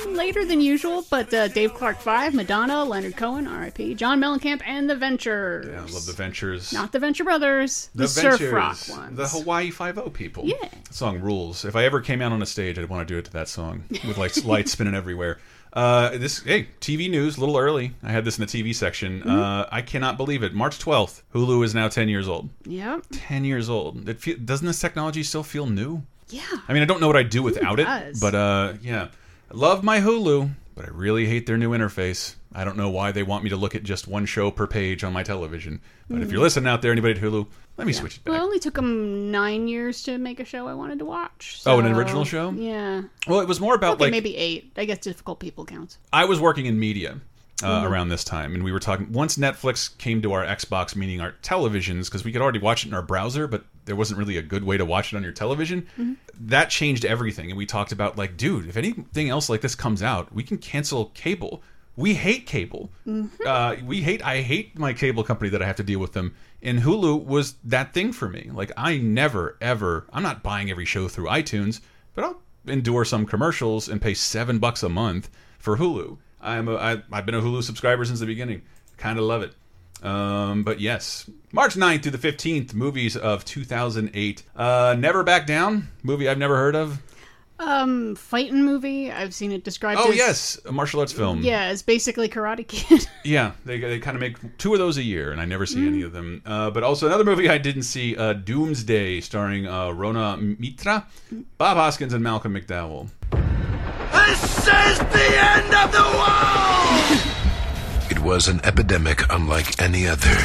[0.08, 4.90] later than usual, but uh, Dave Clark 5, Madonna, Leonard Cohen, RIP, John Mellencamp, and
[4.90, 5.68] The Ventures.
[5.68, 6.72] Yeah, I love the Ventures.
[6.72, 9.18] Not the Venture Brothers, the, the surf Ventures, rock ones.
[9.18, 10.46] The Hawaii Five O people.
[10.46, 10.56] Yeah.
[10.62, 11.66] That song rules.
[11.66, 13.50] If I ever came out on a stage, I'd want to do it to that
[13.50, 15.38] song with like lights spinning everywhere.
[15.72, 17.94] Uh, this hey TV news a little early.
[18.02, 19.20] I had this in the TV section.
[19.20, 19.30] Mm-hmm.
[19.30, 20.54] Uh, I cannot believe it.
[20.54, 22.50] March twelfth, Hulu is now ten years old.
[22.66, 24.10] Yeah, Ten years old.
[24.10, 26.04] It feel, doesn't this technology still feel new?
[26.30, 26.42] Yeah.
[26.68, 28.20] I mean, I don't know what I'd do without it, does?
[28.20, 29.08] but uh, yeah,
[29.52, 32.36] I love my Hulu, but I really hate their new interface.
[32.54, 35.04] I don't know why they want me to look at just one show per page
[35.04, 35.82] on my television.
[36.10, 36.32] But if Mm.
[36.32, 37.46] you're listening out there, anybody at Hulu,
[37.78, 38.32] let me switch it back.
[38.34, 41.62] Well, it only took them nine years to make a show I wanted to watch.
[41.68, 42.50] Oh, an original show?
[42.52, 43.04] Yeah.
[43.28, 44.72] Well, it was more about okay, like maybe eight.
[44.78, 46.00] I guess difficult people counts.
[46.12, 47.20] I was working in media
[47.62, 47.90] uh, Mhm.
[47.92, 49.12] around this time, and we were talking.
[49.12, 52.88] Once Netflix came to our Xbox, meaning our televisions, because we could already watch it
[52.88, 55.34] in our browser, but there wasn't really a good way to watch it on your
[55.34, 55.86] television.
[56.00, 56.16] Mhm.
[56.40, 60.02] That changed everything, and we talked about like, dude, if anything else like this comes
[60.02, 61.62] out, we can cancel cable.
[62.00, 62.92] We hate cable.
[63.06, 63.30] Mhm.
[63.46, 64.24] Uh, we hate.
[64.24, 66.34] I hate my cable company that I have to deal with them.
[66.62, 68.50] And Hulu was that thing for me.
[68.54, 70.06] Like I never ever.
[70.14, 71.82] I'm not buying every show through iTunes,
[72.16, 76.18] but I'll endure some commercials and pay seven bucks a month for Hulu.
[76.42, 78.62] I'm a, I, I've been a Hulu subscriber since the beginning.
[78.98, 79.54] Kind of love it.
[80.02, 84.44] Um, but yes, March 9th through the 15th, movies of 2008.
[84.56, 87.02] Uh, Never Back Down, movie I've never heard of.
[87.60, 89.12] Um, fighting movie.
[89.12, 90.00] I've seen it described.
[90.02, 91.42] Oh as, yes, a martial arts film.
[91.42, 93.08] Yeah, it's basically Karate Kid.
[93.26, 95.86] Yeah, they, they kind of make two of those a year, and I never see
[95.86, 96.42] any of them.
[96.46, 101.06] Uh, but also another movie I didn't see, uh, Doomsday, starring uh, Rhona Mitra,
[101.58, 103.10] Bob Hoskins, and Malcolm McDowell.
[103.32, 107.36] This is the end of the world!
[108.10, 110.36] It was an epidemic unlike any other.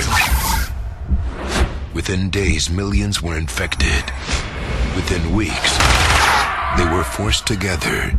[1.95, 4.05] Within days, millions were infected.
[4.95, 5.79] Within weeks,
[6.77, 8.19] they were forced together.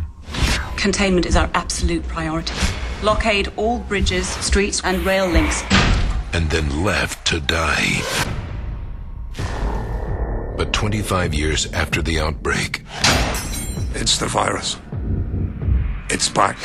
[0.76, 2.54] Containment is our absolute priority.
[3.00, 5.62] Blockade all bridges, streets, and rail links.
[6.32, 8.00] and then left to die.
[10.56, 12.82] But 25 years after the outbreak,
[13.94, 14.76] It's the virus.
[16.08, 16.56] It's back.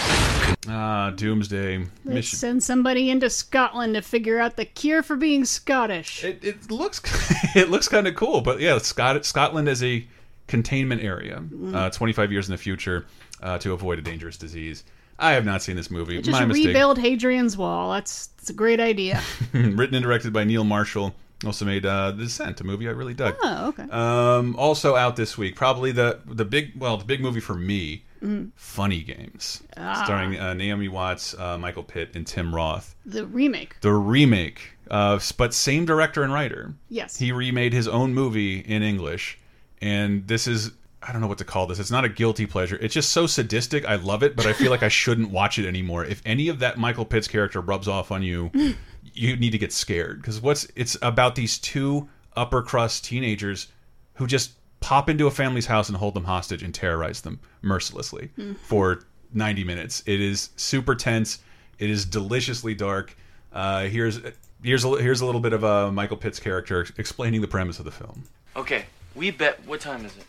[0.67, 1.79] Ah, Doomsday.
[1.79, 2.37] Let's Mission.
[2.39, 6.23] send somebody into Scotland to figure out the cure for being Scottish.
[6.23, 7.01] It, it looks
[7.55, 10.05] it looks kind of cool, but yeah, Scot Scotland as a
[10.47, 11.75] containment area, Mm.
[11.75, 13.05] uh, 25 years in the future
[13.41, 14.83] uh, to avoid a dangerous disease.
[15.19, 16.17] I have not seen this movie.
[16.21, 16.67] Just My mistake.
[16.67, 17.91] rebuild Hadrian's Wall.
[17.93, 19.21] That's that's a great idea.
[19.53, 21.13] Written and directed by Neil Marshall.
[21.45, 23.35] Also made uh, The Descent, a movie I really dug.
[23.41, 23.83] Oh, okay.
[23.89, 28.03] Um, also out this week, probably the the big well, the big movie for me,
[28.23, 28.51] Mm.
[28.55, 30.03] Funny Games, Ah.
[30.05, 32.93] starring uh, Naomi Watts, uh, Michael Pitt, and Tim Roth.
[33.07, 33.77] The remake.
[33.81, 34.59] The remake,
[34.91, 36.75] uh, but same director and writer.
[36.89, 37.17] Yes.
[37.17, 39.39] He remade his own movie in English,
[39.81, 40.71] and this is
[41.03, 41.79] I don't know what to call this.
[41.79, 42.77] It's not a guilty pleasure.
[42.79, 43.85] It's just so sadistic.
[43.85, 46.05] I love it, but I feel like I shouldn't watch it anymore.
[46.05, 48.51] If any of that Michael Pitt's character rubs off on you,
[49.13, 53.67] you need to get scared because what's it's about these two upper crust teenagers
[54.15, 58.29] who just pop into a family's house and hold them hostage and terrorize them mercilessly
[58.37, 58.57] Mhm.
[58.59, 59.01] for
[59.33, 60.03] 90 minutes.
[60.05, 61.39] It is super tense.
[61.79, 63.15] It is deliciously dark.
[63.51, 64.19] Uh, here's
[64.63, 67.85] here's a, here's a little bit of a Michael Pitt's character explaining the premise of
[67.85, 68.23] the film.
[68.55, 69.65] Okay, we bet.
[69.65, 70.25] What time is it?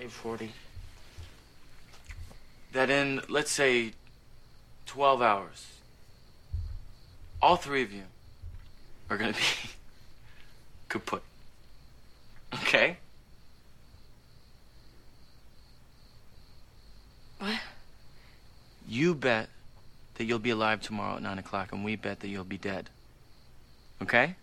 [0.00, 0.52] Eight forty.
[2.72, 3.92] That in, let's say,
[4.86, 5.66] twelve hours,
[7.40, 8.04] all three of you
[9.10, 9.38] are gonna be
[10.88, 11.22] kaput.
[12.54, 12.96] Okay.
[17.38, 17.58] What?
[18.88, 19.48] You bet
[20.14, 22.90] that you'll be alive tomorrow at nine o'clock, and we bet that you'll be dead.
[24.00, 24.36] Okay.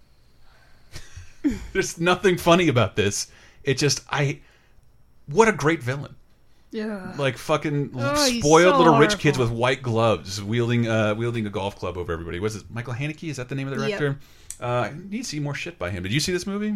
[1.73, 3.31] There's nothing funny about this.
[3.63, 4.39] It just I
[5.27, 6.15] what a great villain.
[6.71, 7.13] Yeah.
[7.17, 11.49] Like fucking Oh, spoiled so little rich kids with white gloves wielding uh wielding a
[11.49, 12.39] golf club over everybody.
[12.39, 12.63] What's it?
[12.69, 13.29] Michael Haneke?
[13.29, 13.99] Is that the name of the Yep.
[13.99, 14.19] director?
[14.61, 16.03] Uh I need to see more shit by him.
[16.03, 16.75] Did you see this movie?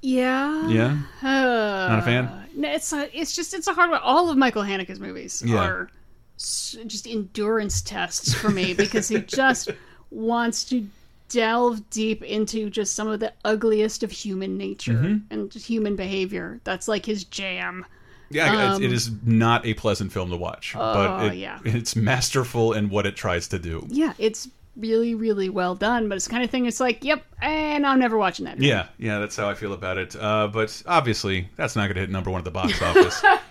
[0.00, 0.68] Yeah.
[0.68, 0.98] Yeah?
[1.22, 2.46] Uh, Not a fan?
[2.54, 4.00] No, it's a, it's just it's a hard one.
[4.02, 5.56] All of Michael Haneke's movies Yeah.
[5.56, 5.90] are
[6.36, 9.70] just endurance tests for me because he just
[10.10, 10.86] wants to
[11.28, 15.22] delve deep into just some of the ugliest of human nature Mhm.
[15.30, 16.60] and human behavior.
[16.64, 17.84] That's like his jam.
[18.30, 21.60] Yeah, Um, it is not a pleasant film to watch, but Oh, it, yeah.
[21.64, 23.86] it's masterful in what it tries to do.
[23.88, 26.66] Yeah, it's really really well done, but it's the kind of thing.
[26.66, 28.58] It's like, yep, and I'm never watching that.
[28.58, 28.68] again.
[28.68, 30.14] Yeah, yeah, that's how I feel about it.
[30.14, 33.20] Uh, but obviously, that's not going to hit number one at the box office.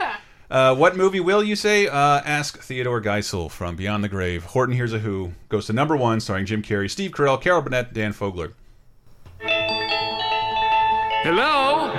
[0.49, 1.87] uh, what movie will you say?
[1.87, 4.45] Uh, ask Theodore Geisel from Beyond the Grave.
[4.45, 7.93] Horton Hears a Who goes to number one, starring Jim Carrey, Steve Carell, Carol Burnett,
[7.93, 8.53] Dan Fogler.
[11.23, 11.91] Hello?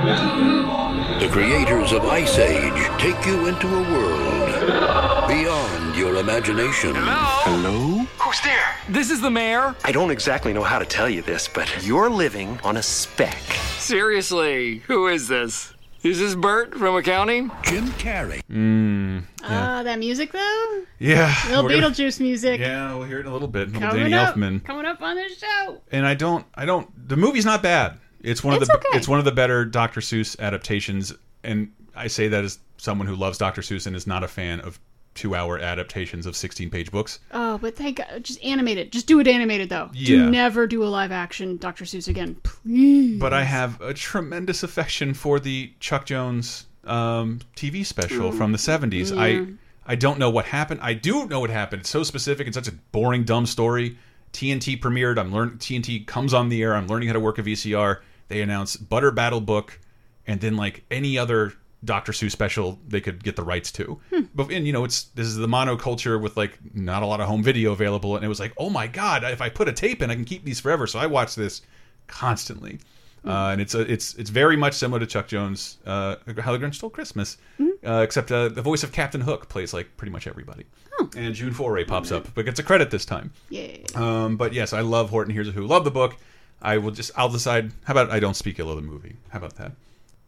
[1.21, 6.93] The creators of Ice Age take you into a world beyond your imagination.
[6.95, 8.07] Hello?
[8.21, 8.77] Who's there?
[8.89, 9.75] This is the mayor.
[9.85, 13.39] I don't exactly know how to tell you this, but you're living on a speck.
[13.79, 15.75] Seriously, who is this?
[16.03, 17.51] Is this Bert from accounting?
[17.65, 18.41] Jim Carrey.
[18.51, 20.83] Mm, Ah, that music though.
[20.99, 21.35] yeah.
[21.49, 22.61] Little we're gonna- Beetlejuice music.
[22.61, 23.73] Yeah, we'll hear it in a little bit.
[23.73, 24.65] Little Coming Danny up, Elfman.
[24.65, 25.81] coming up on this show.
[25.91, 26.89] and I don't, I don't.
[27.09, 27.99] The movie's not bad.
[28.21, 28.89] It's one of It's the, okay.
[28.97, 30.01] it's one of the better Dr.
[30.01, 33.61] Seuss adaptations, and I say that as someone who loves Dr.
[33.63, 34.79] Seuss and is not a fan of
[35.19, 37.19] two-hour adaptations of sixteen-page books.
[37.33, 38.93] Oh, but thank God, just animated.
[38.93, 39.91] Just do it animated though.
[39.93, 40.07] Yeah.
[40.07, 41.85] Do never do a live action Dr.
[41.85, 43.21] Seuss again, please.
[43.21, 48.39] But I have a tremendous affection for the Chuck Jones um, TV special Mm.
[48.39, 49.15] from the '70s.
[49.15, 49.21] Yeah.
[49.23, 49.47] I
[49.93, 50.81] I don't know what happened.
[50.83, 51.81] I do know what happened.
[51.81, 53.99] It's so specific and such a boring, dumb story.
[54.33, 55.19] TNT premiered.
[55.19, 55.59] I'm learning.
[55.59, 56.75] TNT comes on the air.
[56.75, 58.01] I'm learning how to work a VCR.
[58.29, 59.81] They announce Butter Battle Book,
[60.27, 61.55] and then like any other
[61.85, 64.01] Doctor Seuss special they could get the rights to.
[64.13, 64.23] Hmm.
[64.35, 67.29] But and you know, it's this is the monoculture with like not a lot of
[67.29, 70.03] home video available, and it was like, oh my god, if I put a tape
[70.03, 70.87] in, I can keep these forever.
[70.87, 71.63] So I watch this
[72.09, 72.81] constantly.
[73.23, 73.29] Hmm.
[73.31, 76.59] Uh, and it's a, it's it's very much similar to Chuck Jones' uh, How the
[76.59, 77.69] Grinch Stole Christmas, Hmm.
[77.87, 80.65] uh, except uh, the voice of Captain Hook plays like pretty much everybody.
[81.01, 81.09] Oh.
[81.17, 83.33] And June Foray pops up, but gets a credit this time.
[83.51, 83.77] Yeah.
[83.95, 85.65] Um, but yes, I love Horton Hears a Who.
[85.67, 86.17] Love the book.
[86.61, 87.73] I will just I'll decide.
[87.85, 89.17] How about I don't speak ill of the movie?
[89.31, 89.73] How about that?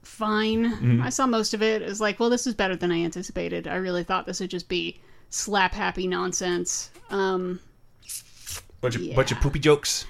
[0.03, 0.77] Fine.
[0.79, 1.03] Mhm.
[1.05, 1.83] I saw most of it.
[1.83, 3.67] It was like, well, this is better than I anticipated.
[3.69, 6.91] I really thought this would just be slap happy nonsense.
[7.11, 7.61] Um,
[8.81, 10.07] Bunch of bunch of poopy jokes.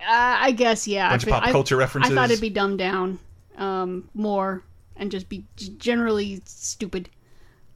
[0.00, 1.10] uh, I guess yeah.
[1.10, 2.14] Bunch of I, pop I- culture I references.
[2.14, 3.18] thought it'd be dumbed down
[3.58, 4.62] um, more
[4.96, 7.10] and just be generally stupid.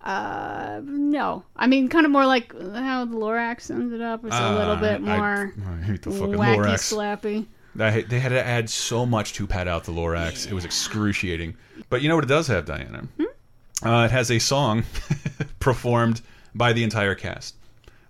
[0.01, 4.25] Uh, no, I mean, kind of more like how the Lorax ended up.
[4.25, 6.95] It's a little Uh, bit more I hate the fucking wacky, Lorax.
[6.97, 7.47] slappy.
[7.81, 10.47] I they had to add so much to pad out the Lorax.
[10.47, 11.57] It was excruciating.
[11.89, 13.09] But you know what it does have, Diana?
[13.85, 14.85] Uh, it has a song
[15.61, 16.21] performed
[16.55, 17.55] by the entire cast.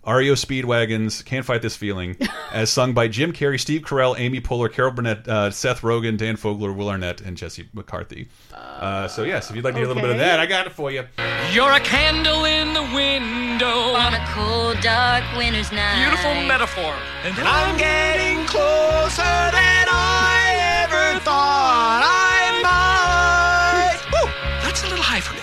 [0.09, 2.17] REO Speedwagons, Can't Fight This Feeling,
[2.53, 6.37] as sung by Jim Carrey, Steve Carell, Amy Poehler, Carol Burnett, uh, Seth Rogen, Dan
[6.37, 8.27] Fogler, Will Arnett, and Jesse McCartney.
[8.55, 10.25] Uh, so, yes, if you'd like to hear a little bit of okay.
[10.25, 11.05] that, I got it for you.
[11.53, 16.05] You're a candle in the window On a cold, dark winter's night.
[16.05, 16.95] Beautiful metaphor.
[17.25, 24.01] And I'm getting closer than I ever thought I might.
[24.13, 24.31] Woo!
[24.63, 25.43] That's a little high for me.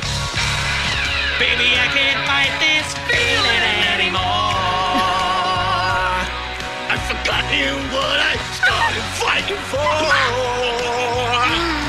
[1.37, 2.74] Baby, I can't fight this
[7.27, 9.79] I've what I started fighting for.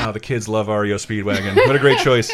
[0.07, 1.55] Oh, the kids love REO Speedwagon.
[1.67, 2.31] What a great choice.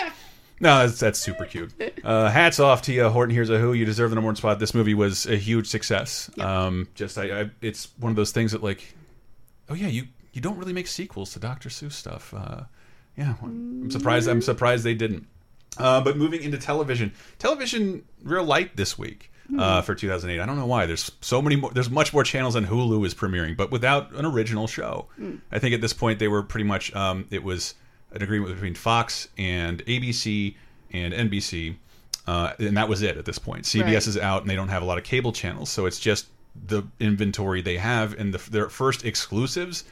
[0.59, 1.73] No, that's, that's super cute.
[2.03, 3.33] Uh, hats off to you, Horton.
[3.33, 3.73] Here's a Who.
[3.73, 4.59] You deserve the number one spot.
[4.59, 6.29] This movie was a huge success.
[6.39, 8.95] Um, just, I, I, it's one of those things that, like,
[9.69, 11.69] oh yeah, you you don't really make sequels to Dr.
[11.69, 12.33] Seuss stuff.
[12.33, 12.61] Uh,
[13.17, 14.27] yeah, I'm surprised.
[14.27, 15.27] I'm surprised they didn't.
[15.77, 20.41] Uh, but moving into television, television real light this week uh, for 2008.
[20.41, 20.85] I don't know why.
[20.85, 21.71] There's so many more.
[21.71, 25.07] There's much more channels than Hulu is premiering, but without an original show.
[25.19, 25.39] Mm.
[25.51, 26.93] I think at this point they were pretty much.
[26.95, 27.75] Um, it was
[28.11, 30.55] an agreement between Fox and ABC
[30.91, 31.75] and NBC,
[32.27, 33.65] uh, and that was it at this point.
[33.65, 34.07] CBS Right.
[34.07, 36.27] is out, and they don't have a lot of cable channels, so it's just
[36.67, 39.83] the inventory they have and the, their first exclusives.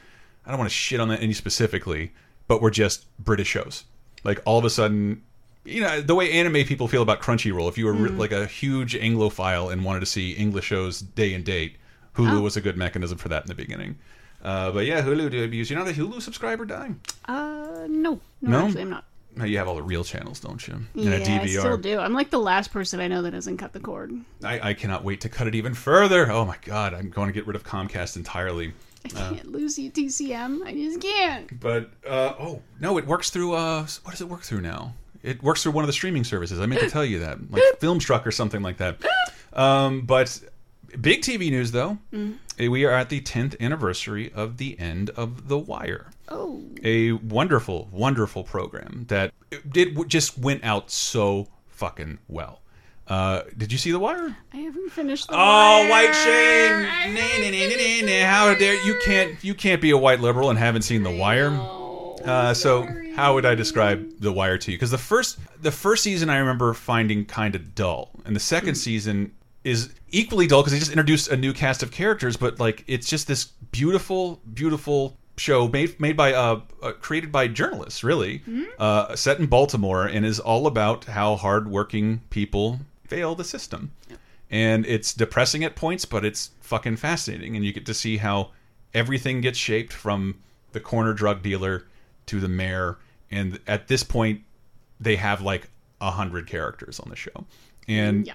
[0.46, 2.12] I don't want to shit on that any specifically,
[2.46, 3.84] but we're just British shows.
[4.24, 5.22] Like all of a sudden,
[5.64, 7.68] you know, the way anime people feel about Crunchyroll.
[7.68, 8.18] If you were Mm.
[8.18, 11.76] like a huge Anglophile and wanted to see English shows day and date,
[12.16, 12.40] Hulu Oh.
[12.40, 13.96] was a good mechanism for that in the beginning.
[14.44, 15.70] Uh, but yeah, Hulu debuts.
[15.70, 17.00] You're not a Hulu subscriber, dying?
[17.26, 18.66] Uh, no, no, No?
[18.66, 19.04] actually, I'm not.
[19.34, 20.74] No, you have all the real channels, don't you?
[20.74, 21.42] And yeah, a DVR.
[21.42, 21.98] I still do.
[21.98, 24.12] I'm like the last person I know that doesn't cut the cord.
[24.44, 26.30] I, I cannot wait to cut it even further.
[26.30, 28.74] Oh my god, I'm going to get rid of Comcast entirely.
[29.16, 30.66] I Uh, can't lose you, TCM.
[30.66, 31.58] I just can't.
[31.60, 33.54] but uh, oh no, it works through.
[33.54, 34.92] Uh, what does it work through now?
[35.22, 36.58] It works through one of the streaming services.
[36.60, 38.96] I meant to tell you that, like Filmstruck or something like that.
[39.52, 40.40] Um, but
[41.00, 42.38] big TV news though, Mm.
[42.58, 46.06] we are at the 10th anniversary of the end of The Wire.
[46.28, 46.62] Oh.
[46.82, 52.60] a wonderful, wonderful program that it did just went out so fucking well.
[53.06, 54.34] Uh, did you see The Wire?
[54.52, 55.90] I haven't finished the Oh, wire.
[55.90, 56.82] white shame!
[56.82, 58.26] Nah, nah, nah, nah, nah, nah.
[58.30, 61.50] How dare you can't you can't be a white liberal and haven't seen The Wire?
[62.24, 64.76] Uh, so how would I describe The Wire to you?
[64.76, 68.74] Because the first the first season I remember finding kind of dull, and the second
[68.76, 69.32] season
[69.64, 73.08] is equally dull because they just introduced a new cast of characters, but like it's
[73.08, 78.42] just this beautiful, beautiful show made made by uh, uh created by journalists, really,
[78.78, 83.92] uh, set in Baltimore, and is all about how hardworking people fail the system
[84.52, 87.56] and it's depressing at points, but it's fucking fascinating.
[87.56, 88.50] And you get to see how
[88.92, 90.36] everything gets shaped from
[90.72, 91.86] the corner drug dealer
[92.26, 92.98] to the mayor.
[93.30, 94.42] And at this point,
[95.00, 95.68] they have like
[96.00, 97.46] a hundred characters on the show,
[97.88, 98.30] and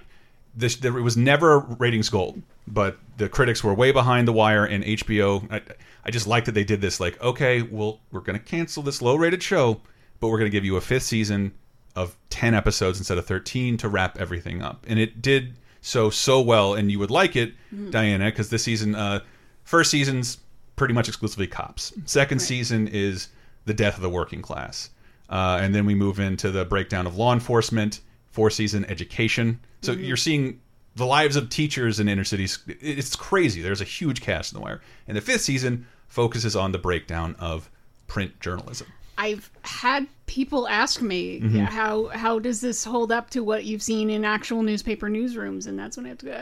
[0.55, 2.41] this there it was never ratings gold.
[2.67, 5.49] But the critics were way behind The Wire and HBO.
[5.51, 5.61] I,
[6.03, 6.99] I just like that they did this.
[6.99, 9.79] Like, okay, well, we're going to cancel this low-rated show,
[10.19, 11.53] but we're going to give you a fifth season
[11.95, 14.85] of 10 episodes instead of 13 to wrap everything up.
[14.89, 17.91] And it did so so well and you would like it, Mhm.
[17.91, 19.21] Diana, because this season uh
[19.63, 20.39] first season's
[20.75, 21.93] pretty much exclusively cops.
[22.05, 23.29] Second season is
[23.67, 24.89] the death of the working class.
[25.29, 27.99] Uh, and then we move into the breakdown of law enforcement,
[28.31, 29.59] four season education.
[29.81, 30.07] So Mhm.
[30.07, 30.59] you're seeing
[30.95, 32.59] the lives of teachers in inner cities.
[32.67, 33.61] It's crazy.
[33.61, 34.81] There's a huge cast in the wire.
[35.07, 37.69] And the fifth season focuses on the breakdown of
[38.07, 38.87] print journalism.
[39.17, 41.65] I've had people ask me Mhm.
[41.65, 45.79] how how does this hold up to what you've seen in actual newspaper newsrooms, and
[45.79, 46.33] that's when I have to go.
[46.33, 46.35] I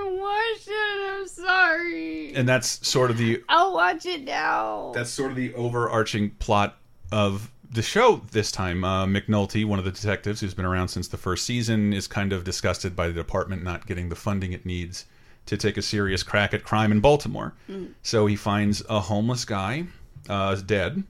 [0.00, 1.20] haven't watched it.
[1.20, 2.34] I'm sorry.
[2.34, 4.92] And that's sort of the I'll watch it now.
[4.94, 6.76] that's sort of the overarching plot
[7.10, 11.08] of the show this time, uh, McNulty, one of the detectives who's been around since
[11.08, 14.66] the first season, is kind of disgusted by the department not getting the funding it
[14.66, 15.06] needs
[15.46, 17.54] to take a serious crack at crime in Baltimore.
[17.70, 17.88] Mm.
[18.02, 19.86] So he finds a homeless guy,
[20.28, 21.02] uh, dead,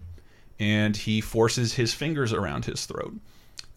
[0.62, 3.14] and he forces his fingers around his throat.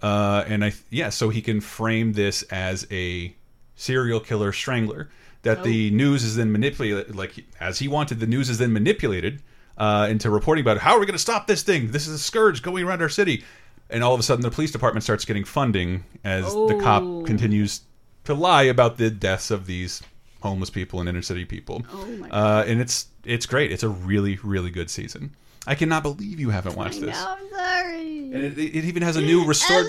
[0.04, 3.34] Uh, and I, yeah, so he can frame this as a
[3.76, 5.10] serial killer strangler.
[5.42, 8.20] That the news is then manipulated, like as he wanted.
[8.20, 9.42] The news is then manipulated
[9.78, 11.92] uh, into reporting about how are we going to stop this thing?
[11.92, 13.44] This is a scourge going around our city.
[13.90, 16.80] And all of a sudden, the police department starts getting funding as the Oh.
[16.82, 17.82] cop continues
[18.24, 20.02] to lie about the deaths of these
[20.42, 21.84] homeless people and inner city people.
[21.94, 23.72] Oh my uh, and it's it's great.
[23.72, 25.36] It's a really really good season.
[25.68, 27.18] I cannot believe you haven't watched this.
[27.18, 28.18] I'm sorry.
[28.20, 29.88] And it, it even has a new restored.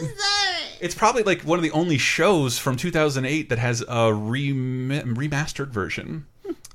[0.81, 5.69] It's probably like one of the only shows from 2008 that has a rem remastered
[5.69, 6.27] version.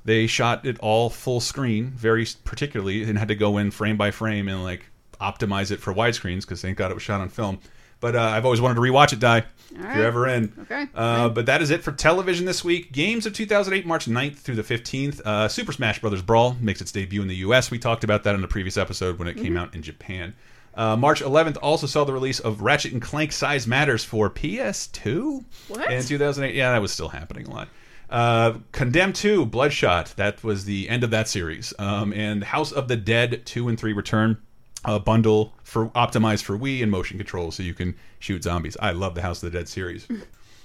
[0.04, 4.10] They shot it all full screen, very particularly, and had to go in frame by
[4.10, 4.86] frame and like
[5.20, 7.60] optimize it for widescreens because thank God it was shot on film.
[8.02, 9.38] But uh, I've always wanted to rewatch it, Die.
[9.38, 9.46] if
[9.82, 9.96] right.
[9.96, 10.52] you're ever in.
[10.62, 10.88] Okay.
[10.94, 12.92] Uh, but that is it for television this week.
[12.92, 15.20] Games of 2008, March 9th through the 15th.
[15.24, 16.20] Uh, Super Smash Bros.
[16.20, 17.70] Brawl makes its debut in the U.S.
[17.70, 19.60] We talked about that in a previous episode when it came Mhm.
[19.60, 20.34] out in Japan.
[20.74, 25.44] Uh, March 11th also saw the release of Ratchet and Clank Size Matters for PS2.
[25.68, 25.92] What?
[25.92, 26.54] In 2008.
[26.54, 27.68] Yeah, that was still happening a lot.
[28.10, 30.12] Uh, Condemned 2, Bloodshot.
[30.16, 31.72] That was the end of that series.
[31.78, 34.38] Um, and House of the Dead 2 and 3 return.
[34.84, 38.76] A bundle for optimized for Wii and motion control so you can shoot zombies.
[38.80, 40.08] I love the House of the Dead series.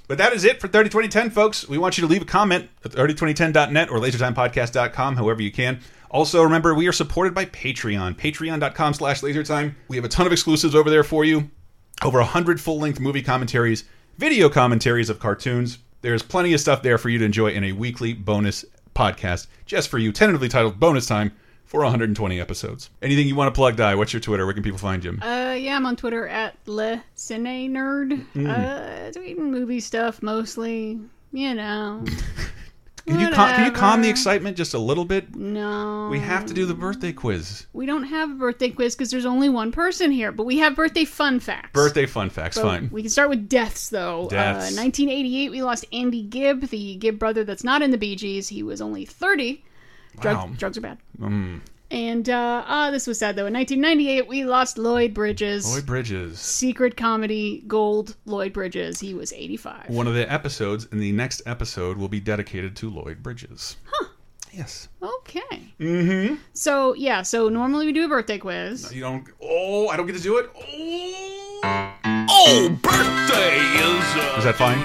[0.08, 1.68] But that is it for 30 2010, folks.
[1.68, 5.82] We want you to leave a comment at 302010.net or lasertimepodcast.com, however you can.
[6.10, 8.16] Also, remember, we are supported by Patreon.
[8.16, 9.76] Patreon.com slash lasertime.
[9.90, 11.50] We have a ton of exclusives over there for you.
[12.04, 13.84] Over 100 full length movie commentaries,
[14.18, 15.80] video commentaries of cartoons.
[16.02, 18.64] There's plenty of stuff there for you to enjoy in a weekly bonus
[18.96, 21.34] podcast just for you, tentatively titled Bonus Time
[21.68, 22.90] for 120 episodes.
[23.02, 23.94] Anything you want to plug, Die?
[23.96, 24.46] What's your Twitter?
[24.46, 25.12] Where can people find you?
[25.22, 28.26] Uh, yeah, I'm on Twitter at Le Cine Nerd.
[28.34, 28.50] Mm.
[28.50, 31.00] Uh, tweeting movie stuff mostly.
[31.34, 32.04] You know.
[33.08, 35.34] Can you, calm, can you calm the excitement just a little bit?
[35.34, 36.10] No.
[36.12, 37.66] We have to do the birthday quiz.
[37.72, 40.76] We don't have a birthday quiz because there's only one person here, but we have
[40.76, 41.72] birthday fun facts.
[41.72, 42.90] Birthday fun facts, So fine.
[42.92, 44.28] We can start with deaths, though.
[44.30, 44.74] Deaths.
[44.74, 48.50] Uh, 1988, we lost Andy Gibb, the Gibb brother that's not in the Bee Gees.
[48.50, 49.64] He was only 30.
[50.20, 50.50] Drug, Wow.
[50.58, 50.98] Drugs are bad.
[51.20, 51.62] Mm.
[51.90, 53.46] And uh, ah, this was sad though.
[53.46, 55.70] In 1998, we lost Lloyd Bridges.
[55.72, 56.38] Lloyd Bridges.
[56.40, 59.00] Secret comedy gold Lloyd Bridges.
[59.00, 59.90] He was 85.
[59.90, 63.78] One of the episodes in the next episode will be dedicated to Lloyd Bridges.
[63.86, 64.08] Huh.
[64.52, 64.90] Yes.
[65.02, 65.74] Okay.
[65.80, 66.36] Mm-hmm.
[66.54, 68.94] So yeah, so normally we do a birthday quiz.
[68.94, 69.26] You don't.
[69.42, 70.50] Oh, I don't get to do it.
[72.30, 74.04] Oh, birthday is.
[74.16, 74.80] Uh, Is that fine?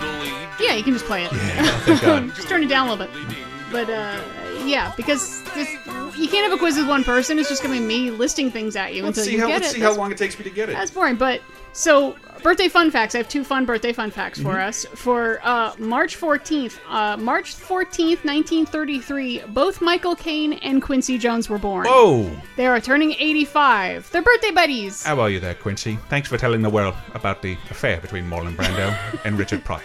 [0.60, 1.30] Yeah, you can just play it.
[1.30, 2.32] thank God.
[2.36, 3.36] just turn it down a little bit.
[3.72, 4.20] But uh,
[4.66, 5.70] yeah, because this,
[6.16, 7.38] you can't have a quiz with one person.
[7.38, 9.46] It's just gonna be me listing things at you Let's until see you how.
[9.48, 9.74] get Let's it.
[9.74, 10.72] see That's- how long it takes me to get it.
[10.74, 11.16] That's boring.
[11.16, 11.40] But
[11.72, 13.14] so birthday fun facts.
[13.14, 14.68] I have two fun birthday fun facts for Mhm.
[14.68, 14.84] us.
[14.94, 21.58] For uh, March 14th, uh, March 14th, 1933, both Michael Caine and Quincy Jones were
[21.58, 21.86] born.
[21.88, 22.30] Oh!
[22.56, 24.10] They are turning 85.
[24.10, 25.02] They're birthday buddies.
[25.04, 25.98] How are you there, Quincy?
[26.08, 28.94] Thanks for telling the world about the affair between Marlon Brando
[29.24, 29.80] and Richard Pryor.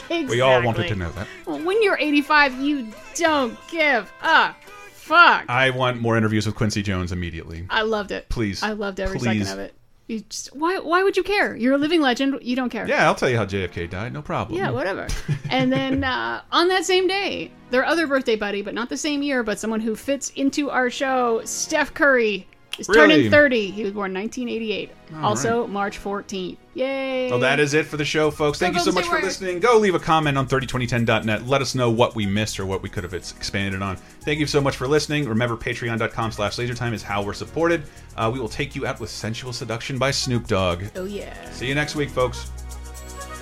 [0.10, 1.26] We all wanted to know that.
[1.46, 4.54] When you're 85, you don't give a
[4.92, 5.44] fuck.
[5.48, 7.66] I want more interviews with Quincy Jones immediately.
[7.70, 8.28] I loved it.
[8.28, 8.62] Please.
[8.62, 9.46] I loved every Please.
[9.46, 9.74] second of it.
[10.08, 11.56] You just why why would you care?
[11.56, 12.38] You're a living legend.
[12.40, 12.86] You don't care.
[12.86, 14.12] Yeah, I'll tell you how JFK died.
[14.12, 14.56] No problem.
[14.56, 15.08] Yeah, whatever.
[15.50, 19.22] and then uh, on that same day, their other birthday buddy, but not the same
[19.22, 22.46] year, but someone who fits into our show, Steph Curry,
[22.78, 23.08] is Really?
[23.08, 23.70] turning 30.
[23.70, 24.90] He was born 1988.
[25.16, 26.56] All also March 14th.
[26.74, 27.30] Yay!
[27.30, 28.58] Well, that is it for the show, folks.
[28.58, 29.40] Thank Go you so much for Warriors.
[29.40, 29.60] listening.
[29.60, 31.46] Go leave a comment on 302010.net.
[31.46, 33.96] Let us know what we missed or what we could have expanded on.
[33.96, 35.26] Thank you so much for listening.
[35.28, 37.84] Remember, patreon.com slash lasertime is how we're supported.
[38.16, 40.84] Uh, we will take you out with Sensual Seduction by Snoop Dogg.
[40.96, 41.50] Oh, yeah.
[41.52, 42.50] See you next week, folks.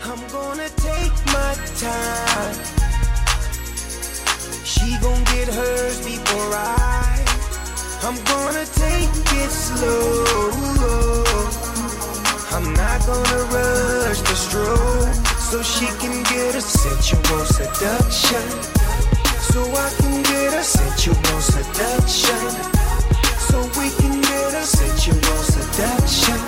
[0.05, 2.55] I'm gonna take my time.
[4.64, 7.34] She gon' get hers before I.
[8.07, 10.24] I'm gonna take it slow.
[12.52, 18.44] I'm not gonna rush the stroke so she can get a sensual seduction.
[19.40, 22.44] So I can get a sensual seduction.
[23.48, 26.38] So we can get a sensual seduction.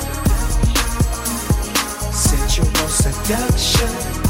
[2.12, 4.25] Sensual seduction.